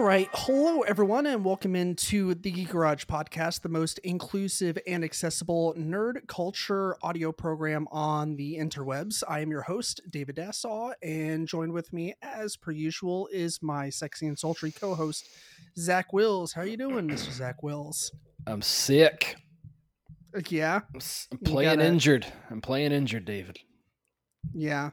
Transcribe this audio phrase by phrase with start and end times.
[0.00, 0.30] All right.
[0.32, 6.26] Hello, everyone, and welcome into the Geek Garage podcast, the most inclusive and accessible nerd
[6.26, 9.22] culture audio program on the interwebs.
[9.28, 13.90] I am your host, David Dassaw, and joined with me, as per usual, is my
[13.90, 15.28] sexy and sultry co host,
[15.76, 16.54] Zach Wills.
[16.54, 17.30] How are you doing, Mr.
[17.32, 18.10] Zach Wills?
[18.46, 19.36] I'm sick.
[20.48, 20.80] Yeah.
[20.94, 22.26] I'm playing gotta- injured.
[22.50, 23.58] I'm playing injured, David.
[24.54, 24.92] Yeah.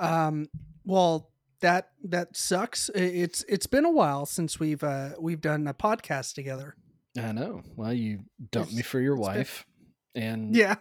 [0.00, 0.48] Um,
[0.84, 1.30] well,
[1.62, 2.88] that that sucks.
[2.94, 6.76] It's it's been a while since we've uh we've done a podcast together.
[7.18, 7.62] I know.
[7.76, 8.20] Well, you
[8.50, 9.66] dumped me for your it's been- wife,
[10.14, 10.76] and Yeah.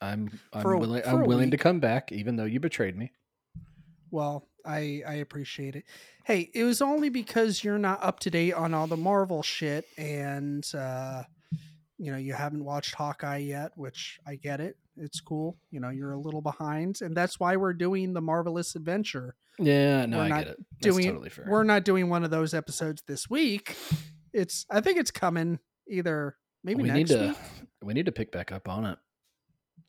[0.00, 3.12] I'm I'm a- willing I'm willing to come back, even though you betrayed me.
[4.10, 5.84] Well, I I appreciate it.
[6.24, 9.86] Hey, it was only because you're not up to date on all the Marvel shit
[9.96, 11.22] and uh
[11.98, 14.76] you know, you haven't watched Hawkeye yet, which I get it.
[14.96, 15.56] It's cool.
[15.70, 19.34] You know, you're a little behind and that's why we're doing the Marvelous Adventure.
[19.58, 20.56] Yeah, no, We're I not get it.
[20.80, 21.46] That's doing- totally fair.
[21.48, 23.76] We're not doing one of those episodes this week.
[24.32, 27.36] It's I think it's coming either maybe we next need to week.
[27.82, 28.98] we need to pick back up on it.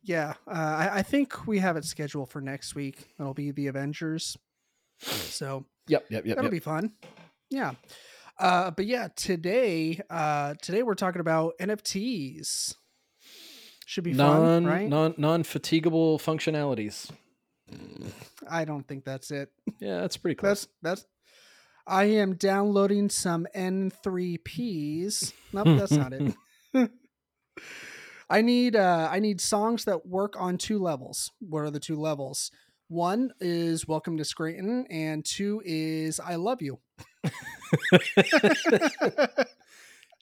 [0.06, 3.14] Yeah, uh, I, I think we have it scheduled for next week.
[3.18, 4.36] It'll be the Avengers.
[5.00, 6.52] So Yep, yep, yep, that'll yep.
[6.52, 6.92] be fun.
[7.50, 7.74] Yeah.
[8.40, 12.76] Uh, but yeah, today, uh, today we're talking about NFTs.
[13.86, 14.90] Should be fun, non right?
[14.90, 17.10] non non fatigable functionalities.
[18.50, 19.50] I don't think that's it.
[19.80, 20.68] Yeah, that's pretty close.
[20.82, 21.08] That's that's.
[21.86, 25.34] I am downloading some N3Ps.
[25.52, 26.34] Nope, that's not it.
[28.30, 31.32] I need uh I need songs that work on two levels.
[31.40, 32.52] What are the two levels?
[32.88, 36.80] One is Welcome to Scranton, and two is I Love You.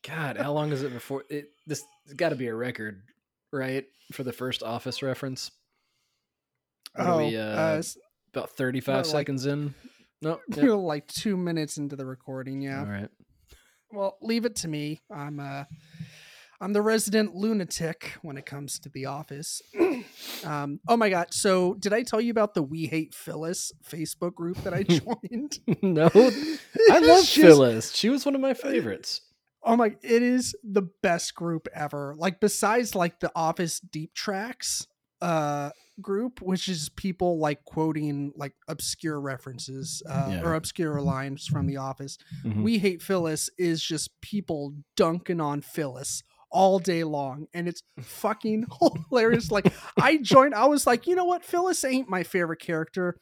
[0.03, 1.51] God, how long is it before it?
[1.67, 1.83] This
[2.15, 3.01] got to be a record,
[3.51, 3.85] right?
[4.13, 5.51] For the first Office reference.
[6.95, 7.81] What oh, we, uh, uh,
[8.33, 9.73] About thirty-five What, like- seconds in.
[10.21, 10.63] No, yep.
[10.63, 12.61] you're like two minutes into the recording.
[12.61, 12.79] Yeah.
[12.79, 13.09] all right.
[13.91, 15.01] Well, leave it to me.
[15.13, 15.63] I'm uh
[16.61, 19.63] I'm the resident lunatic when it comes to the office.
[20.45, 21.33] um, oh my god!
[21.33, 25.57] So, did I tell you about the We Hate Phyllis Facebook group that I joined?
[25.81, 27.95] no, I love just- Phyllis.
[27.95, 29.21] She was one of my favorites.
[29.63, 29.95] Oh my!
[30.01, 32.15] It is the best group ever.
[32.17, 34.87] Like besides like the Office Deep Tracks
[35.21, 35.69] uh
[36.01, 40.41] group, which is people like quoting like obscure references uh, Yeah.
[40.41, 42.17] or obscure lines from The Office.
[42.43, 42.63] Mhm.
[42.63, 48.65] We Hate Phyllis is just people dunking on Phyllis all day long, and it's fucking
[49.11, 49.51] hilarious.
[49.51, 53.15] Like I joined, I was like, you know what, Phyllis ain't my favorite character.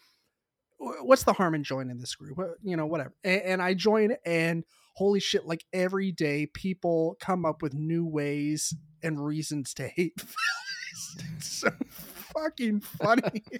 [0.78, 2.40] What's the harm in joining this group?
[2.64, 3.14] You know, whatever.
[3.26, 4.64] And, and I joined, and
[4.96, 8.74] holy shit, like every day, people come up with new ways
[9.04, 11.26] and reasons to hate Phyllis.
[11.38, 11.70] It's so
[12.34, 13.44] fucking funny.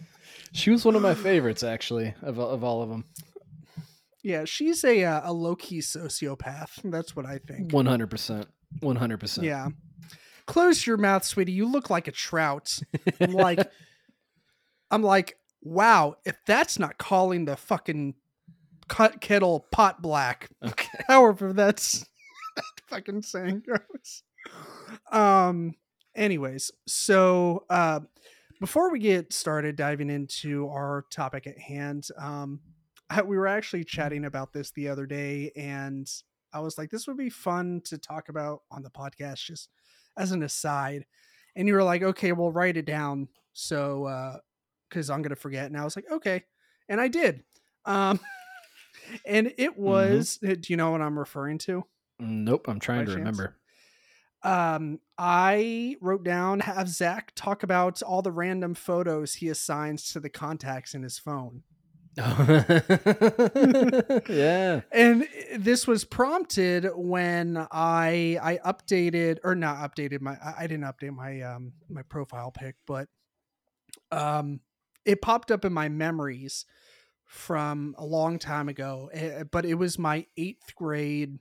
[0.52, 3.06] She was one of my favorites, actually, of of all of them.
[4.24, 6.70] yeah, she's a uh, a low key sociopath.
[6.84, 7.72] That's what I think.
[7.72, 8.48] One hundred percent.
[8.80, 9.46] One hundred percent.
[9.46, 9.70] Yeah.
[10.48, 11.52] Close your mouth, sweetie.
[11.52, 12.80] You look like a trout.
[13.22, 13.60] I'm like,
[14.92, 16.16] I'm like, wow.
[16.26, 18.16] If that's not calling the fucking
[18.90, 20.88] cut kettle pot black, Okay.
[21.08, 22.06] however that's
[22.56, 24.24] that fucking saying goes.
[25.12, 25.74] Um.
[26.16, 28.02] Anyways, so uh,
[28.60, 32.60] before we get started diving into our topic at hand, um,
[33.10, 36.12] I- we were actually chatting about this the other day, and
[36.52, 39.70] I was like, this would be fun to talk about on the podcast, just
[40.18, 41.06] as an aside.
[41.56, 44.38] And you were like, okay, well, write it down, so uh,
[44.90, 45.68] because I'm gonna forget.
[45.68, 46.44] And I was like, okay,
[46.90, 47.44] and I did.
[47.86, 48.20] Um,
[49.26, 50.38] and it was.
[50.38, 51.86] Do you know what I'm referring to?
[52.20, 52.68] Nope.
[52.68, 53.18] I'm trying to chance?
[53.18, 53.56] remember.
[54.44, 60.20] um i wrote down have zach talk about all the random photos he assigns to
[60.20, 61.64] the contacts in his phone
[64.30, 64.82] yeah.
[64.92, 65.28] and
[65.58, 71.14] this was prompted when i i updated or not updated my i I didn't update
[71.14, 73.08] my um my profile pic but
[74.12, 74.62] um
[75.06, 76.66] it popped up in my memories
[77.30, 81.38] from a long time ago eh, but it was my eighth grade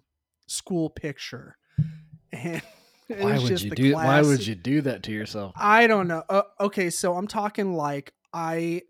[0.46, 1.56] school picture
[2.32, 2.62] and
[3.08, 3.94] Why would just you do?
[3.94, 5.55] Why would you do that to yourself?
[5.56, 6.23] I don't know.
[6.29, 8.82] Uh, okay, so I'm talking like I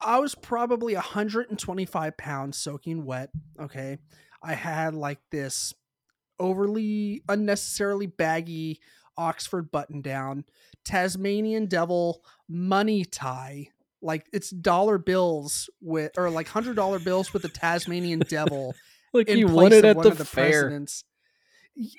[0.00, 3.30] I was probably 125 pounds soaking wet.
[3.60, 3.98] Okay.
[4.42, 5.72] I had like this
[6.38, 8.80] overly unnecessarily baggy
[9.16, 10.44] Oxford button down,
[10.84, 13.68] Tasmanian devil money tie.
[14.04, 18.74] Like it's dollar bills with or like hundred dollar bills with the Tasmanian devil
[19.14, 20.50] Like in you place won it of at one the, of the fair.
[20.62, 21.04] presidents.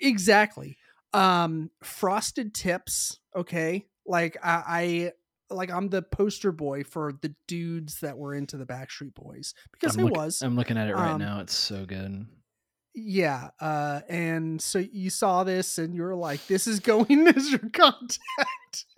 [0.02, 0.78] Exactly.
[1.14, 3.20] Um, frosted tips.
[3.36, 5.12] Okay, like I, I,
[5.54, 9.98] like I'm the poster boy for the dudes that were into the Backstreet Boys because
[9.98, 10.42] look- was.
[10.42, 11.40] I'm looking at it right Um, now.
[11.40, 12.26] It's so good.
[12.98, 17.06] yeah uh and so you saw this and you were like this is going
[17.74, 18.48] contact And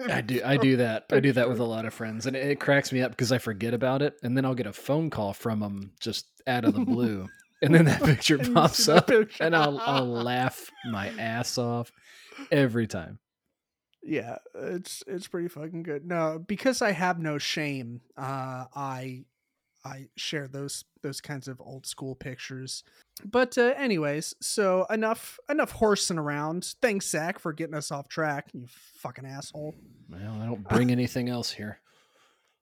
[0.10, 0.42] I do.
[0.46, 1.06] I do that.
[1.12, 3.32] I do that with a lot of friends, and it, it cracks me up because
[3.32, 6.66] I forget about it, and then I'll get a phone call from them just out
[6.66, 7.28] of the blue,
[7.62, 9.44] and then that picture pops up, picture.
[9.44, 11.92] and I'll I'll laugh my ass off
[12.52, 13.20] every time.
[14.04, 19.26] yeah it's it's pretty fucking good no because i have no shame uh i
[19.88, 22.84] i share those those kinds of old school pictures
[23.26, 28.50] but uh, anyways so enough enough horsing around thanks zach for getting us off track
[28.54, 28.66] you
[29.00, 29.74] fucking asshole
[30.10, 31.80] Well, I don't bring anything else here.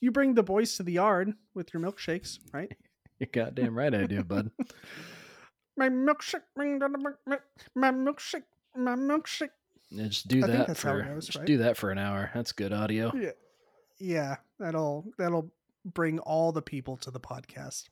[0.00, 2.72] you bring the boys to the yard with your milkshakes right
[3.18, 4.50] You're goddamn right, I do, bud.
[5.78, 7.42] my milkshake bring the milk- milk-
[7.74, 8.42] my milkshake
[8.76, 9.50] my milkshake
[9.90, 12.30] Yeah, just do I think that for it goes, just do that for an hour.
[12.34, 13.12] That's good audio.
[13.14, 13.30] yeah
[13.98, 15.50] yeah that'll that'll
[15.86, 17.88] bring all the people to the podcast.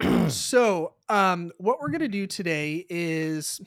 [0.28, 3.58] So um what we're going to do today is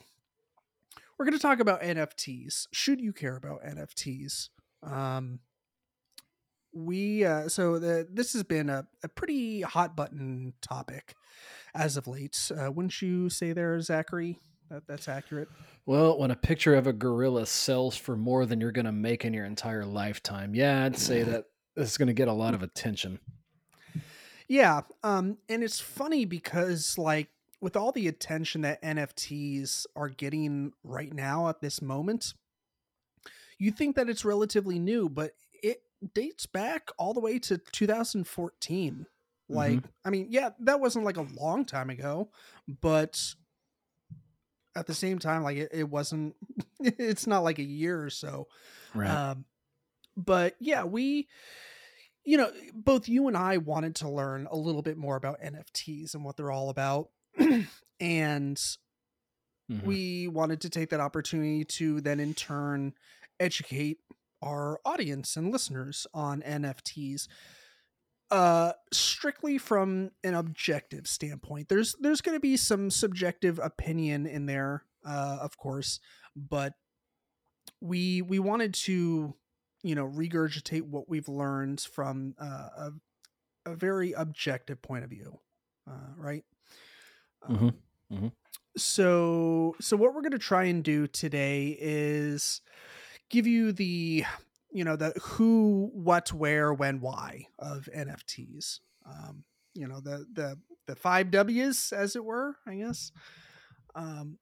[1.17, 4.49] we're going to talk about nfts should you care about nfts
[4.83, 5.39] um
[6.71, 11.15] we uh so the this has been a, a pretty hot button topic
[11.75, 12.51] as of late.
[12.55, 14.39] Uh, wouldn't you say there zachary
[14.69, 15.49] that that's accurate?
[15.85, 19.25] Well, when a picture of a gorilla sells for more than you're going to make
[19.25, 21.45] in your entire lifetime, yeah, I'd say that
[21.75, 23.19] it's going to get a lot of attention.
[24.47, 27.29] Yeah, um, and it's funny because like
[27.61, 32.33] with all the attention that NFTs are getting right now at this moment,
[33.57, 35.31] you think that it's relatively new, but
[35.61, 35.81] it
[36.13, 39.05] dates back all the way to 2014.
[39.49, 42.29] Like, I mean, yeah, that wasn't like a long time ago,
[42.81, 43.21] but
[44.75, 46.35] at the same time, like it, it wasn't.
[46.85, 48.47] It's not like a year or so.
[48.93, 49.09] Right.
[49.09, 49.45] Um,
[50.15, 51.27] but yeah, we,
[52.23, 56.13] you know, both you and I wanted to learn a little bit more about NFTs
[56.13, 57.09] and what they're all about.
[57.99, 58.57] and
[59.71, 59.85] Mhm.
[59.85, 62.93] we wanted to take that opportunity to then in turn
[63.39, 63.99] educate
[64.41, 67.27] our audience and listeners on NFTs
[68.29, 74.45] uh strictly from an objective standpoint there's there's going to be some subjective opinion in
[74.47, 75.99] there uh of course
[76.35, 76.73] but
[77.79, 79.33] we we wanted to
[79.83, 82.91] you know regurgitate what we've learned from uh, a,
[83.67, 85.39] a very objective point of view
[85.89, 86.45] uh, right
[87.49, 87.69] Mhm.
[87.69, 87.77] Um,
[88.11, 88.31] Mhm.
[88.77, 92.61] so so what we're going to try and do today is
[93.29, 94.25] give you the
[94.71, 99.43] you know the who what where when why of nfts um
[99.75, 100.57] you know the the
[100.87, 103.11] the five w's as it were i guess
[103.95, 104.37] um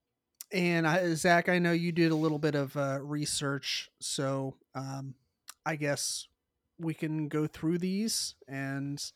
[0.52, 5.16] and I, zach i know you did a little bit of uh, research so um
[5.66, 6.28] i guess
[6.80, 9.12] we can go through these and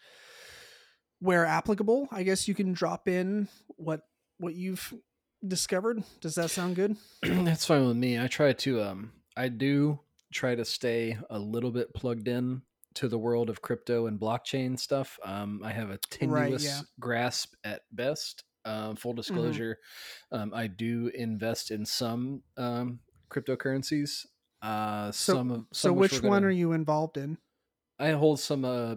[1.19, 3.47] where applicable i guess you can drop in
[3.77, 4.01] what
[4.37, 4.93] what you've
[5.47, 8.19] discovered does that sound good That's fine with me.
[8.19, 9.99] I try to um I do
[10.33, 12.61] try to stay a little bit plugged in
[12.95, 15.19] to the world of crypto and blockchain stuff.
[15.23, 16.81] Um I have a tenuous yeah.
[16.99, 18.43] grasp at best.
[18.67, 19.77] Um, full disclosure,
[20.31, 22.97] um, I do invest in some um,
[23.29, 24.25] cryptocurrencies.
[24.65, 27.37] Uh, So- some of so some which one gonna- are you involved in
[27.99, 28.95] I hold some uh,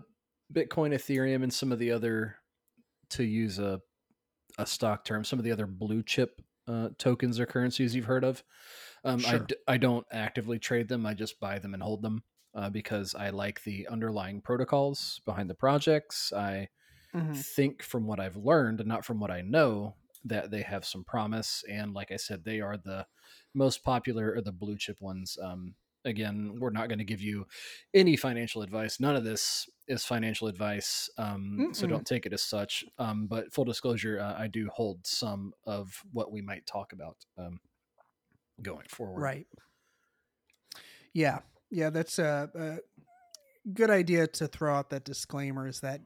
[0.53, 2.37] Bitcoin, Ethereum, and some of the other,
[3.11, 3.81] to use a
[4.59, 8.25] a stock term, some of the other blue chip uh, tokens or currencies you've heard
[8.25, 8.43] of.
[9.05, 9.39] Um, I, Sure.
[9.41, 11.07] d- I don't actively trade them.
[11.07, 15.49] I just buy them and hold them uh, because I like the underlying protocols behind
[15.49, 16.33] the projects.
[16.33, 16.69] I
[17.15, 17.37] Mhm.
[17.37, 19.95] think from what I've learned and not from what I know
[20.25, 21.65] that they have some promise.
[21.69, 23.07] And like I said, they are the
[23.55, 25.39] most popular or the blue chip ones.
[25.43, 27.47] Um, again, we're not going to give you
[27.95, 29.01] any financial advice.
[29.01, 31.11] None of this is financial advice.
[31.19, 32.85] Um, so don't take it as such.
[32.99, 37.17] Um, but full disclosure, uh, I do hold some of what we might talk about
[37.37, 37.61] um,
[38.63, 39.21] going forward.
[39.21, 39.47] right
[41.15, 41.39] yeah
[41.71, 42.79] yeah that's a, a
[43.73, 46.01] good idea to throw out that disclaimer is that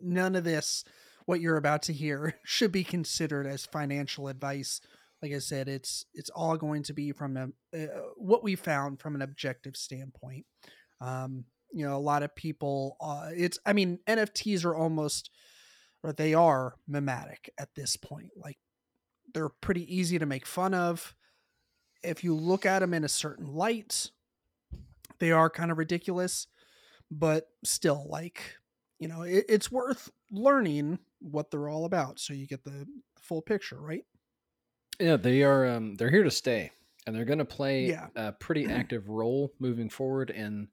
[0.00, 0.84] none of this
[1.26, 4.80] what you're about to hear should be considered as financial advice.
[5.22, 9.00] Like i said it's it's all going to be from a, uh, what we found
[9.00, 10.46] from an objective standpoint.
[11.00, 15.30] Um you know a lot of people uh it's i mean nfts are almost
[16.02, 18.30] or they are mimetic at this point.
[18.36, 18.58] Like
[19.34, 21.14] they're pretty easy to make fun of.
[22.04, 24.10] If you look at them in a certain light
[25.18, 26.46] they are kind of ridiculous
[27.10, 28.56] but still like
[28.98, 32.86] you know it, it's worth learning what they're all about so you get the
[33.20, 34.04] full picture right
[35.00, 35.66] Yeah, they are.
[35.66, 36.70] Um, they're here to stay,
[37.06, 38.08] and they're going to play Yeah.
[38.16, 40.68] a pretty active role moving forward in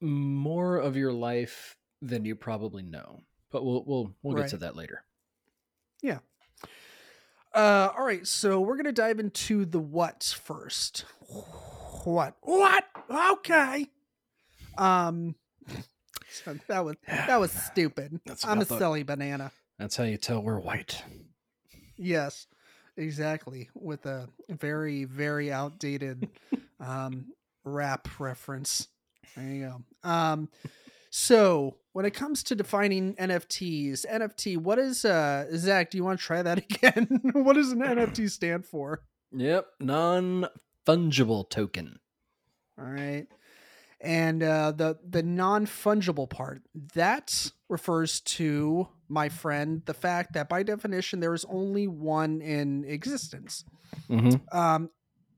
[0.00, 3.22] more of your life than you probably know.
[3.50, 5.02] But we'll we'll we'll get to that later.
[6.02, 6.18] Yeah.
[7.54, 11.04] Uh, all right, so we're gonna dive into the what first.
[12.04, 12.36] What?
[12.42, 12.84] What?
[13.10, 13.86] Okay.
[14.76, 15.34] Um,
[16.30, 18.20] so that was that was stupid.
[18.26, 19.52] That's I'm a the- silly banana.
[19.78, 21.02] That's how you tell we're white.
[21.96, 22.46] Yes,
[22.96, 23.68] exactly.
[23.74, 26.28] With a very very outdated
[26.80, 27.26] um,
[27.64, 28.88] rap reference.
[29.36, 29.66] There you
[30.02, 30.08] go.
[30.08, 30.48] Um,
[31.10, 35.90] so when it comes to defining NFTs, NFT, what is uh Zach?
[35.90, 37.20] Do you want to try that again?
[37.32, 39.02] what does an NFT stand for?
[39.32, 40.46] Yep, non
[40.86, 41.98] fungible token.
[42.78, 43.26] All right.
[44.00, 46.62] And uh, the the non fungible part
[46.94, 52.84] that refers to my friend the fact that by definition there is only one in
[52.84, 53.64] existence.
[54.10, 54.56] Mm-hmm.
[54.56, 54.90] Um,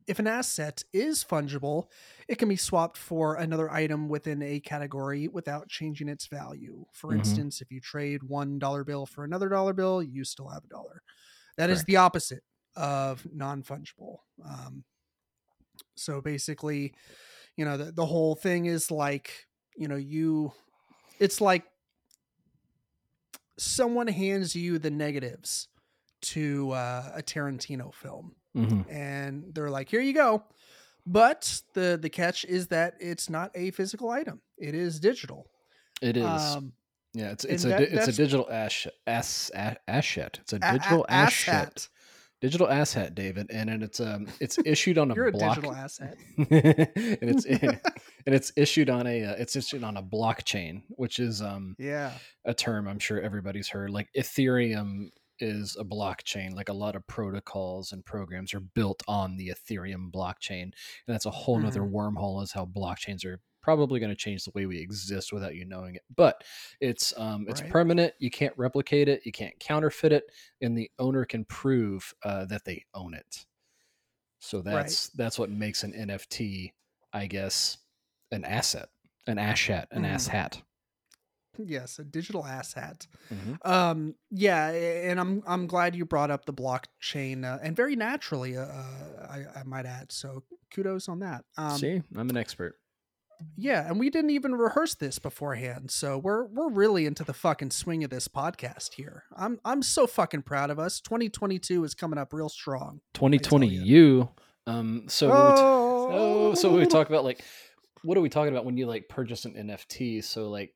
[0.06, 1.86] if an asset is fungible,
[2.28, 6.84] it can be swapped for another item within a category without changing its value.
[6.92, 7.14] For Mhm.
[7.14, 10.68] instance, if you trade one dollar bill for another dollar bill, you still have a
[10.68, 11.02] dollar.
[11.56, 11.86] That is Correct.
[11.86, 12.44] the opposite
[12.76, 14.18] of non fungible.
[14.44, 14.84] Um,
[15.96, 16.94] so basically,
[17.60, 20.50] you know, the, the whole thing is like, you know, you,
[21.18, 21.64] it's like
[23.58, 25.68] someone hands you the negatives
[26.22, 28.90] to uh, a Tarantino film Mm-hmm.
[28.90, 30.42] and they're like, "Here you go."
[31.06, 35.46] But the the catch is that it's not a physical item; it is digital.
[36.02, 36.24] It is.
[36.24, 36.72] Um,
[37.14, 40.40] yeah, it's it's a that- it's a digital ash ass a- asset.
[40.42, 41.88] It's a a- a- digital ass asset.
[42.40, 45.56] Digital asset, David, and then it's um it's issued on a You're a block.
[45.56, 46.16] digital asset.
[46.38, 46.48] and
[47.22, 51.74] it's and it's issued on a uh, it's issued on a blockchain, which is um
[51.78, 52.12] Yeah.
[52.46, 53.90] a term I'm sure everybody's heard.
[53.90, 56.54] Like Ethereum is a blockchain.
[56.54, 60.62] Like a lot of protocols and programs are built on the Ethereum blockchain.
[60.62, 60.72] And
[61.08, 61.96] that's a whole nother Mm-hmm.
[61.96, 65.64] wormhole is how blockchains are probably going to change the way we exist without you
[65.64, 66.02] knowing it.
[66.14, 66.44] But
[66.80, 67.70] it's um it's Right.
[67.70, 68.14] permanent.
[68.18, 69.24] You can't replicate it.
[69.26, 70.24] You can't counterfeit it,
[70.60, 73.46] and the owner can prove uh, that they own it.
[74.40, 76.72] So that's that's what makes an NFT,
[77.12, 77.78] I guess,
[78.32, 78.88] an asset,
[79.26, 80.30] an asset, an ass Mhm.
[80.30, 80.62] hat.
[81.58, 83.06] Yes, a digital ass hat.
[83.30, 83.58] Mhm.
[83.66, 88.56] Um, yeah, and I'm I'm glad you brought up the blockchain, uh, and very naturally,
[88.56, 90.10] uh, I, I might add.
[90.12, 91.44] So kudos on that.
[91.58, 92.79] Um, See, I'm an expert.
[93.56, 97.70] Yeah, and we didn't even rehearse this beforehand, so we're we're really into the fucking
[97.70, 99.24] swing of this podcast here.
[99.36, 101.00] I'm I'm so fucking proud of us.
[101.00, 103.00] 2022 is coming up real strong.
[103.14, 104.28] 2020 you.
[104.66, 107.42] Um, so when we t- oh, oh, so we talk about like,
[108.02, 110.22] what are we talking about when you like purchase an NFT?
[110.22, 110.74] So like,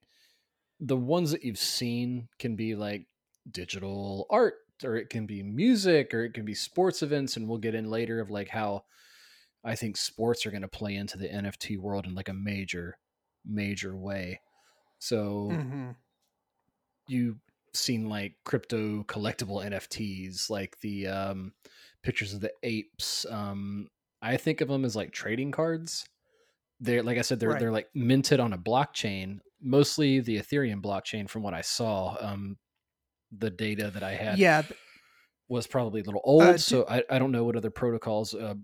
[0.81, 3.07] the ones that you've seen can be like
[3.51, 7.59] digital art, or it can be music, or it can be sports events, and we'll
[7.59, 8.85] get in later of like how
[9.65, 12.99] I think sports are going to play into the NFT world in like a major,
[13.45, 14.41] major way.
[14.99, 15.97] So Mhm.
[17.07, 17.41] you
[17.73, 21.55] seen like crypto collectible NFTs, like the um,
[22.03, 23.27] pictures of the apes.
[23.27, 23.89] Um,
[24.23, 26.09] I think of them as like trading cards.
[26.81, 27.57] They're like I said, they're Right.
[27.57, 31.29] they're like minted on a blockchain, mostly the Ethereum blockchain.
[31.31, 32.59] From what I saw, um,
[33.33, 34.63] the data that I had Yeah,
[35.49, 38.55] was probably a little old, Uh, so I, I don't know what other protocols uh,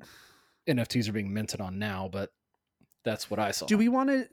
[0.70, 2.30] NFTs are being minted on now, but
[3.04, 3.66] that's what I saw.
[3.66, 4.28] do we want to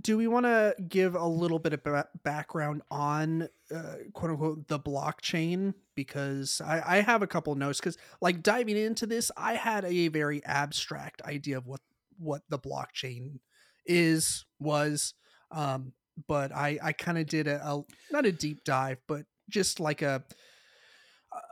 [0.00, 4.68] do we want to give a little bit of ba- background on uh, quote unquote
[4.68, 9.54] the blockchain because I, I have a couple notes because like diving into this i
[9.54, 11.80] had a very abstract idea of what
[12.18, 13.38] what the blockchain
[13.86, 15.14] is was
[15.52, 15.92] um
[16.26, 20.02] but i i kind of did a, a not a deep dive but just like
[20.02, 20.24] a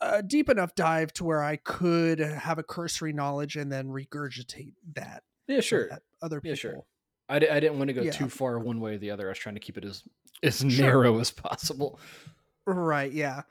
[0.01, 4.75] a deep enough dive to where i could have a cursory knowledge and then regurgitate
[4.95, 5.89] that yeah, sure.
[5.89, 6.85] that other people Yeah, sure.
[7.29, 8.11] I, I didn't want to go Yeah.
[8.13, 9.27] too far one way or the other.
[9.27, 10.03] I was trying to keep it as
[10.43, 10.69] as Sure.
[10.71, 11.99] narrow as possible.
[12.67, 13.43] Right, yeah.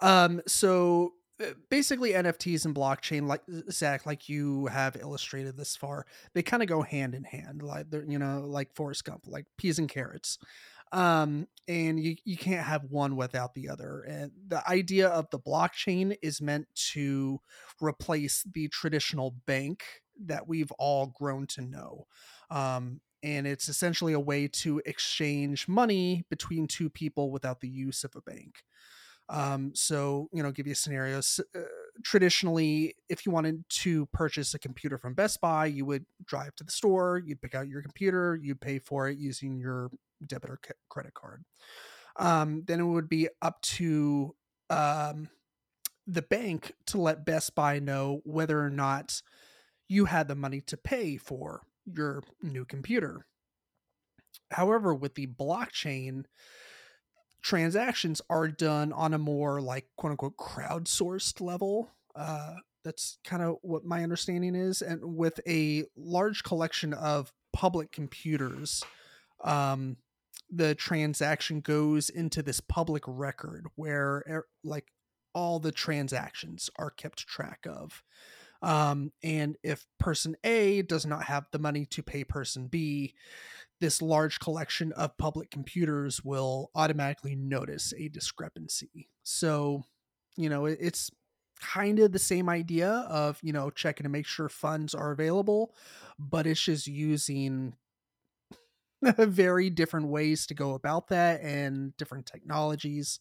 [0.00, 6.04] Um so uh, basically NFTs and blockchain like Zach like you have illustrated this far,
[6.34, 9.46] they kind of go hand in hand like they're you know like Forrest Gump, like
[9.56, 10.38] peas and carrots.
[10.92, 14.00] Um and you you can't have one without the other.
[14.02, 17.40] And the idea of the blockchain is meant to
[17.80, 19.84] replace the traditional bank
[20.24, 22.06] that we've all grown to know.
[22.50, 28.04] Um and it's essentially a way to exchange money between two people without the use
[28.04, 28.62] of a bank.
[29.28, 31.18] Um, so, you know, give you a scenario.
[31.18, 31.60] S- Uh,
[32.04, 36.64] traditionally, if you wanted to purchase a computer from Best Buy, you would drive to
[36.64, 39.90] the store, you'd pick out your computer, you'd pay for it using your
[40.26, 41.44] debit or credit card.
[42.16, 44.34] Um, then it would be up to
[44.70, 45.28] um,
[46.06, 49.22] the bank to let Best Buy know whether or not
[49.88, 53.26] you had the money to pay for your new computer.
[54.50, 56.24] However, with the blockchain,
[57.42, 61.90] transactions are done on a more like quote unquote crowdsourced level.
[62.14, 64.82] Uh, that's kind of what my understanding is.
[64.82, 68.82] And with a large collection of public computers,
[69.44, 69.96] um,
[70.50, 74.86] the transaction goes into this public record where er, like
[75.34, 78.02] all the transactions are kept track of.
[78.62, 83.14] Um, and if person A does not have the money to pay person B,
[83.80, 89.08] this large collection of public computers will automatically notice a discrepancy.
[89.22, 89.84] So,
[90.36, 91.10] you know, it's
[91.60, 95.74] kind of the same idea of, you know, checking to make sure funds are available,
[96.18, 97.74] but it's just using
[99.18, 103.20] very different ways to go about that and different technologies.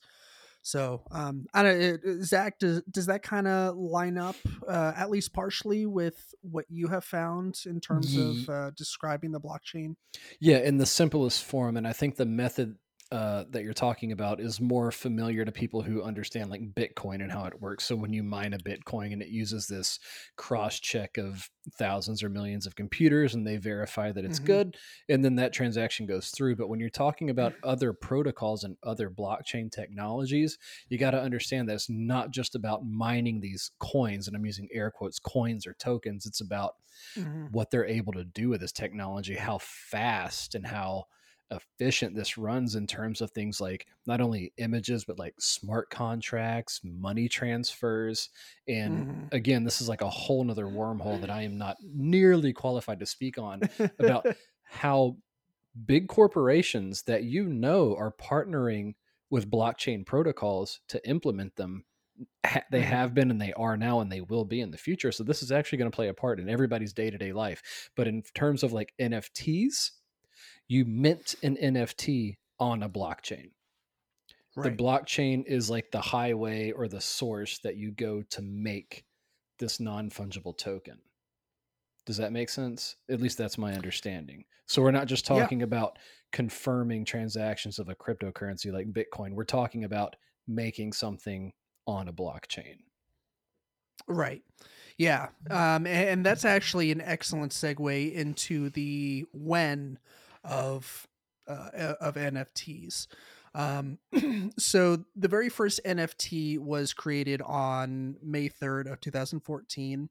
[0.62, 4.36] So, um, I don't, Zach, does, does that kind of line up,
[4.68, 9.40] uh, at least partially with what you have found in terms of uh, describing the
[9.40, 9.96] blockchain?
[10.40, 11.78] Yeah, in the simplest form.
[11.78, 12.76] And I think the method
[13.12, 17.32] uh, that you're talking about is more familiar to people who understand like Bitcoin and
[17.32, 17.86] how it works.
[17.86, 20.00] So when you mine a Bitcoin and it uses this
[20.36, 24.38] cross check of thousands or millions of computers and they verify that it's Mhm.
[24.40, 24.76] good,
[25.10, 26.56] and then that transaction goes through.
[26.58, 30.58] But when you're talking about other protocols and other blockchain technologies,
[30.90, 34.68] you got to understand that it's not just about mining these coins, and I'm using
[34.72, 36.26] air quotes coins or tokens.
[36.26, 36.76] It's about
[37.16, 37.48] Mhm.
[37.50, 41.06] what they're able to do with this technology, how fast and how
[41.51, 46.82] efficient this runs in terms of things like not only images but like smart contracts
[46.84, 48.30] money transfers
[48.68, 49.30] and Mhm.
[49.32, 53.06] again this is like a whole nother wormhole that i am not nearly qualified to
[53.06, 53.63] speak on
[54.00, 54.26] about
[54.63, 55.17] how
[55.86, 58.95] big corporations that you know are partnering
[59.30, 61.86] with blockchain protocols to implement them
[62.72, 62.84] they Mhm.
[62.84, 65.43] have been and they are now and they will be in the future so this
[65.43, 68.74] is actually going to play a part in everybody's day-to-day life but in terms of
[68.74, 69.91] like nfts
[70.67, 73.51] you mint an nft on a blockchain
[74.56, 74.63] right.
[74.77, 79.06] the blockchain is like the highway or the source that you go to make
[79.60, 80.97] this non-fungible token
[82.06, 85.39] does that make sense at least that's my understanding so we're not just Yeah.
[85.39, 85.97] talking about
[86.32, 90.15] confirming transactions of a cryptocurrency like bitcoin we're talking about
[90.47, 91.53] making something
[91.86, 92.77] on a blockchain
[94.08, 94.43] Right.
[94.97, 95.30] Yeah.
[95.49, 99.99] Um, a- and, that's actually an excellent segue into the when
[100.48, 101.08] of
[101.48, 103.08] uh, of NFTs.
[103.56, 103.98] Um,
[104.58, 110.10] so the very first NFT was created on May 3rd of 2014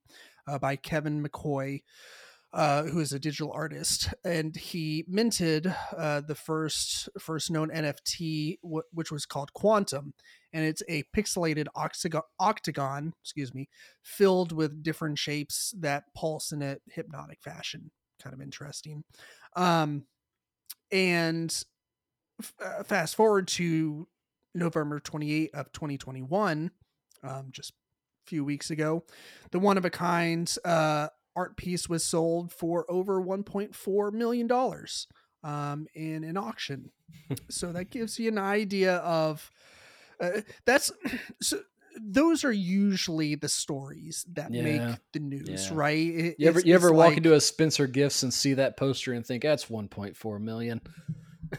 [0.48, 1.82] uh, by Kevin McCoy,
[2.52, 8.58] uh, who is a digital artist, and he minted uh, the first first known NFT,
[8.62, 10.14] w- which was called Quantum,
[10.52, 13.68] and it's a pixelated octagon, octagon, excuse me,
[14.02, 17.90] filled with different shapes that pulse in a hypnotic fashion.
[18.22, 19.04] Kind of interesting.
[19.54, 20.04] Um,
[20.90, 21.50] and
[22.40, 24.08] f- uh, fast forward to
[24.54, 26.70] November 28 of 2021,
[27.22, 29.04] um, just a few weeks ago,
[29.50, 35.06] the one of a kind uh, art piece was sold for over 1.4 million dollars
[35.44, 36.90] um, in an auction.
[37.48, 39.50] so that gives you an idea of
[40.20, 40.90] uh, that's
[41.42, 41.60] so
[42.00, 45.70] those are usually the stories that Yeah, make the news, yeah.
[45.72, 45.96] right?
[46.08, 49.12] It- You ever you ever walk like- into a Spencer Gifts and see that poster
[49.12, 50.80] and think that's 1.4 million?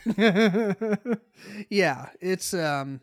[1.70, 3.02] yeah, it's um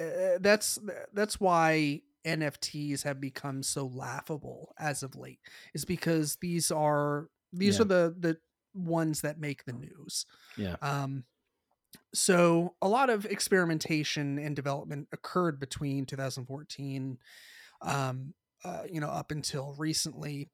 [0.00, 0.78] uh, that's
[1.12, 5.40] that's why NFTs have become so laughable as of late.
[5.74, 7.82] Is because these are these Yeah.
[7.82, 8.36] are the the
[8.74, 10.26] ones that make the news.
[10.56, 10.76] Yeah.
[10.82, 11.24] Um
[12.14, 17.18] so a lot of experimentation and development occurred between 2014
[17.82, 20.48] um uh, you know up until recently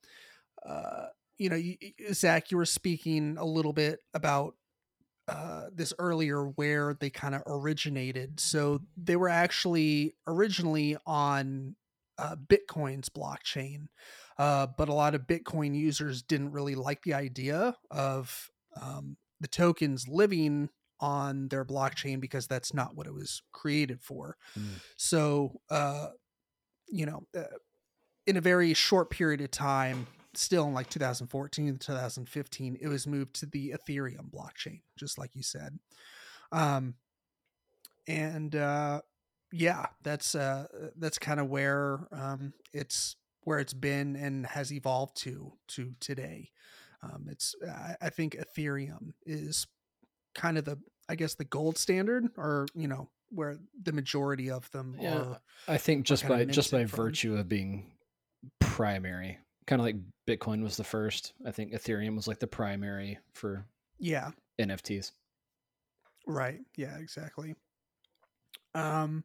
[0.67, 1.07] uh
[1.39, 1.77] you know you,
[2.13, 4.55] zach you were speaking a little bit about
[5.29, 8.41] uh, this earlier where they kind of originated.
[8.41, 11.77] So they were actually originally on
[12.19, 13.87] uh, Bitcoin's blockchain,
[14.37, 18.51] uh, but a lot of Bitcoin users didn't really like the idea of
[18.81, 20.69] um, the tokens living
[21.03, 24.39] on their blockchain because that's not what it was created for.
[24.59, 24.81] Mm.
[24.97, 26.09] So, uh,
[26.89, 27.43] you know, uh,
[28.27, 33.35] in a very short period of time, still in like 2014 2015 it was moved
[33.35, 35.79] to the ethereum blockchain just like you said
[36.53, 36.95] um
[38.09, 39.01] and uh
[39.53, 45.17] yeah that's uh that's kind of where um it's where it's been and has evolved
[45.17, 46.49] to to today
[47.03, 49.67] um it's i, I think ethereum is
[50.35, 54.71] kind of the i guess the gold standard or you know where the majority of
[54.73, 55.17] them Yeah.
[55.19, 56.97] are I think just by just by from.
[57.05, 57.93] virtue of being
[58.61, 61.33] primary, kind of like Bitcoin was the first.
[61.47, 63.65] I think Ethereum was like the primary for
[63.99, 65.13] yeah NFTs.
[66.27, 66.61] Right.
[66.77, 67.55] Yeah, exactly.
[68.75, 69.25] Um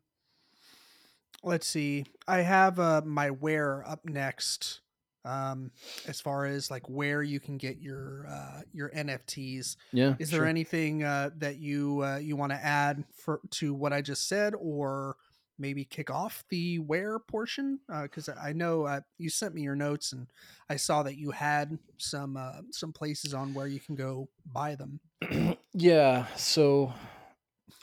[1.43, 2.05] let's see.
[2.27, 4.79] I have uh, my where up next.
[5.25, 5.71] Um,
[6.07, 9.75] as far as like where you can get your uh, your NFTs.
[9.91, 10.15] Yeah.
[10.19, 10.47] Is there sure.
[10.47, 14.53] anything uh, that you uh, you want to add for to what I just said,
[14.57, 15.17] or
[15.59, 17.79] maybe kick off the where portion?
[18.03, 20.27] Because I know uh, you sent me your notes, and
[20.69, 24.75] I saw that you had some uh, some places on where you can go buy
[24.75, 25.57] them.
[25.73, 26.27] yeah.
[26.35, 26.93] So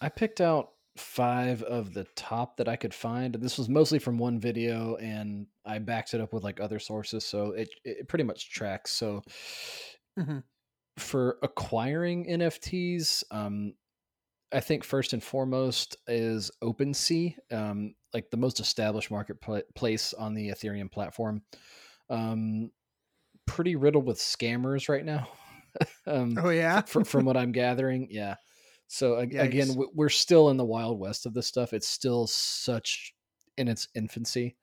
[0.01, 3.35] I picked out five of the top that I could find.
[3.35, 7.25] This was mostly from one video and I backed it up with like other sources.
[7.25, 8.93] So it, it pretty much tracks.
[8.93, 9.23] So
[10.17, 10.43] Mhm.
[10.99, 13.75] for acquiring NFTs, um,
[14.53, 20.51] I think first and foremost is OpenSea, um, like the most established marketplace on the
[20.51, 21.43] Ethereum platform.
[22.11, 22.73] Um,
[23.47, 25.29] pretty riddled with scammers right now.
[26.07, 28.37] um, Oh yeah, fr- from what I'm gathering, yeah.
[28.89, 31.73] So ag- again, we're still in the wild west of this stuff.
[31.73, 33.15] It's still such
[33.57, 34.57] in its infancy.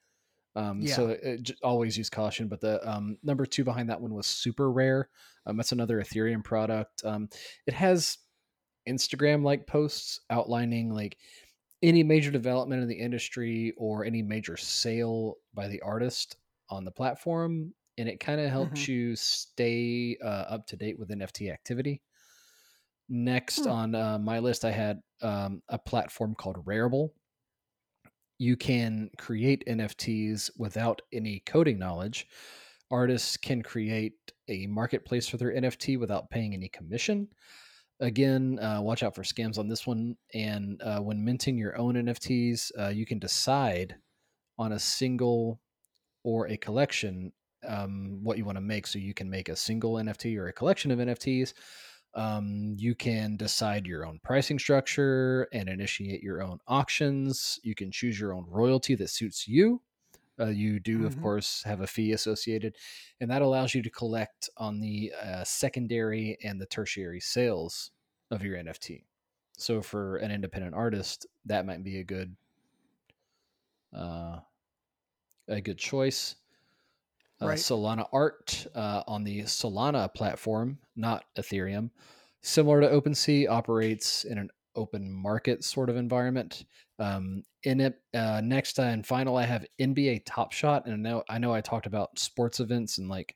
[0.56, 0.96] Um, Yeah.
[0.96, 2.48] So it, j- always use caution.
[2.48, 5.10] But the um, number two behind that one was Super Rare.
[5.46, 7.04] Um, that's another Ethereum product.
[7.04, 7.30] Um,
[7.66, 8.18] it has
[8.88, 11.18] Instagram like posts outlining like
[11.84, 16.38] any major development in the industry or any major sale by the artist
[16.70, 21.10] on the platform, and it kind of helps you stay uh, up to date with
[21.10, 22.02] NFT activity.
[23.14, 23.70] Next Hmm.
[23.70, 27.10] on uh, my list, I had um, a platform called Rarible.
[28.38, 32.26] You can create NFTs without any coding knowledge.
[32.90, 34.14] Artists can create
[34.48, 37.28] a marketplace for their NFT without paying any commission.
[38.00, 40.16] Again, uh, watch out for scams on this one.
[40.34, 43.98] And uh, when minting your own NFTs, uh, you can decide
[44.58, 45.60] on a single
[46.24, 47.34] or a collection
[47.68, 48.88] um, what you want to make.
[48.88, 51.54] So you can make a single NFT or a collection of NFTs.
[52.14, 57.60] Um, you can decide your own pricing structure and initiate your own auctions.
[57.64, 59.82] You can choose your own royalty that suits you.
[60.40, 61.18] Uh, you do, of Mhm.
[61.18, 62.78] course, have a fee associated,
[63.20, 67.92] and that allows you to collect on the uh, secondary and the tertiary sales
[68.32, 69.06] of your NFT.
[69.58, 72.36] So, for an independent artist, that might be a good,
[73.94, 74.42] uh,
[75.48, 76.36] a good choice.
[77.42, 77.58] Uh, Right.
[77.58, 81.90] Solana Art uh, on the Solana platform, not Ethereum,
[82.42, 86.66] similar to OpenSea, operates in an open market sort of environment.
[87.00, 91.24] Um, in it, uh, next and final, I have NBA Top Shot, and I know
[91.30, 93.36] I know I talked about sports events and like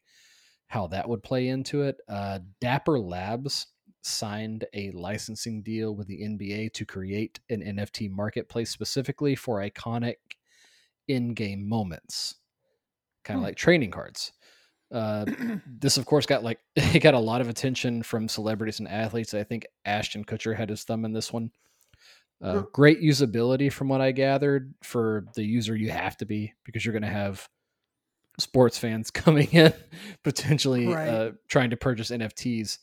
[0.68, 1.98] how that would play into it.
[2.08, 3.68] Uh, Dapper Labs
[4.02, 10.16] signed a licensing deal with the NBA to create an NFT marketplace specifically for iconic
[11.08, 12.36] in-game moments
[13.26, 13.46] kind of Hmm.
[13.48, 14.32] like training cards.
[14.94, 15.26] Uh,
[15.68, 19.34] this, of course, got like it got a lot of attention from celebrities and athletes.
[19.34, 21.52] I think Ashton Kutcher had his thumb in this one.
[22.42, 25.76] Uh, great usability, from what I gathered, for the user.
[25.76, 27.48] You have to be because you're going to have
[28.40, 29.74] sports fans coming in
[30.24, 31.08] potentially Right.
[31.08, 32.78] uh, trying to purchase NFTs.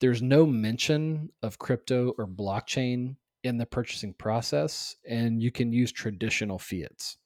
[0.00, 5.92] There's no mention of crypto or blockchain in the purchasing process, and you can use
[5.92, 7.16] traditional fiats.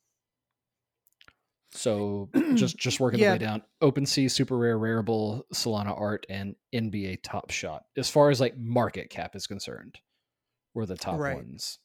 [1.72, 3.28] So just just working Yeah.
[3.28, 3.62] the way down.
[3.82, 7.84] OpenSea, Super Rare, Rarible, Solana Art, and NBA Top Shot.
[7.96, 9.98] As far as like market cap is concerned,
[10.74, 11.36] were the top Right.
[11.36, 11.78] ones.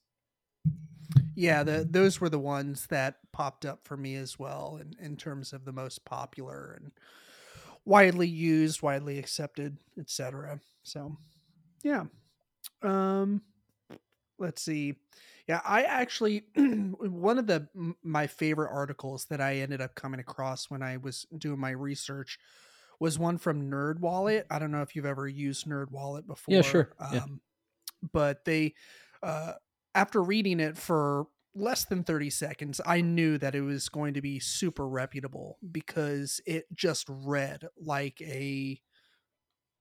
[1.35, 5.17] yeah, the those were the ones that popped up for me as well in, in
[5.17, 6.91] terms of the most popular and
[7.85, 10.59] widely used, widely accepted, etc.
[10.83, 11.17] So,
[11.83, 12.05] yeah.
[12.81, 13.41] Um
[14.39, 14.95] let's see.
[15.47, 17.67] Yeah, I actually one of the
[18.01, 22.39] my favorite articles that I ended up coming across when I was doing my research
[22.99, 24.47] was one from Nerd Wallet.
[24.49, 26.55] I don't know if you've ever used Nerd Wallet before.
[26.55, 26.93] Yeah, sure.
[27.11, 27.23] Yeah.
[27.23, 27.41] Um,
[28.11, 28.75] but they,
[29.21, 29.53] uh,
[29.95, 34.21] after reading it for less than 30 seconds, I knew that it was going to
[34.21, 38.81] be super reputable because it just read like a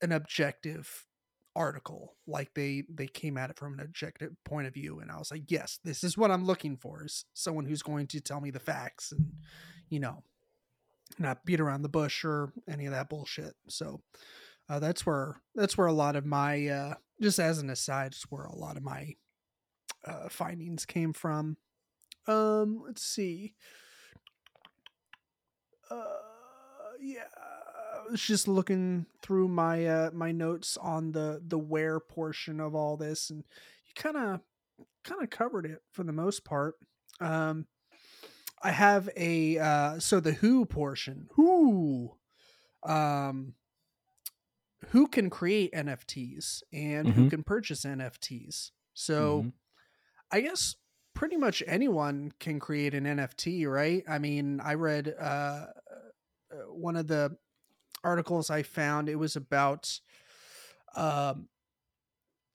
[0.00, 1.06] an objective
[1.54, 5.18] article like they they came at it from an objective point of view and i
[5.18, 8.40] was like yes this is what i'm looking for is someone who's going to tell
[8.40, 9.32] me the facts and
[9.90, 10.22] you know
[11.18, 13.54] not beat around the bush or any of that bullshit.
[13.68, 14.00] So
[14.68, 18.24] uh, that's where that's where a lot of my uh just as an aside it's
[18.30, 19.14] where a lot of my
[20.06, 21.56] uh findings came from.
[22.26, 23.54] Um let's see.
[25.90, 26.04] Uh
[27.00, 27.24] yeah
[28.12, 32.96] was just looking through my uh my notes on the the where portion of all
[32.98, 33.44] this and
[33.86, 34.40] you kind of
[35.04, 36.76] kind of covered it for the most part
[37.20, 37.66] um
[38.62, 42.16] i have a uh so the who portion who
[42.84, 43.54] um
[44.88, 47.26] who can create nfts and who Mhm.
[47.26, 49.52] can purchase nfts so Mhm.
[50.32, 50.76] I guess
[51.14, 54.02] pretty much anyone can create an NFT, right?
[54.08, 55.68] I mean, I read uh, uh,
[56.68, 57.36] one of the
[58.04, 59.08] articles I found.
[59.08, 60.00] It was about
[60.96, 61.48] um,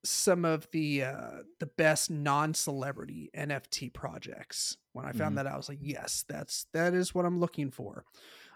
[0.04, 4.78] some of the uh, the best non-celebrity NFT projects.
[4.94, 5.36] When I found Mhm.
[5.36, 8.06] that, I was like, yes, that's that is what I'm looking for.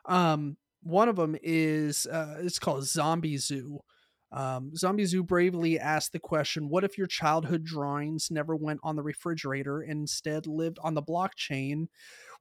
[0.05, 3.81] Um, one of them is uh, it's called Zombie Zoo.
[4.31, 8.95] Um, Zombie Zoo bravely asked the question: What if your childhood drawings never went on
[8.95, 11.87] the refrigerator and instead lived on the blockchain,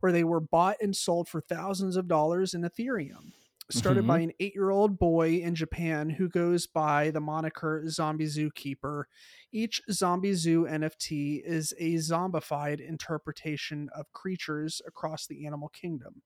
[0.00, 3.32] where they were bought and sold for thousands of dollars in Ethereum?
[3.70, 9.04] Started by an eight-year-old boy in Japan who goes by the moniker Zombie Zookeeper.
[9.52, 16.22] Each Zombie Zoo NFT is a zombified interpretation of creatures across the animal kingdom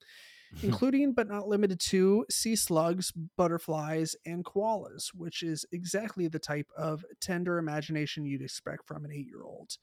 [0.63, 6.69] including but not limited to sea slugs, butterflies, and koalas, which is exactly the type
[6.77, 9.77] of tender imagination you'd expect from an eight year old.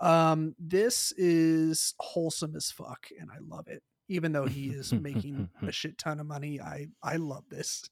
[0.00, 3.82] Um, this is wholesome as fuck, and I love it.
[4.08, 7.88] Even though he is making a shit ton of money, I I love this.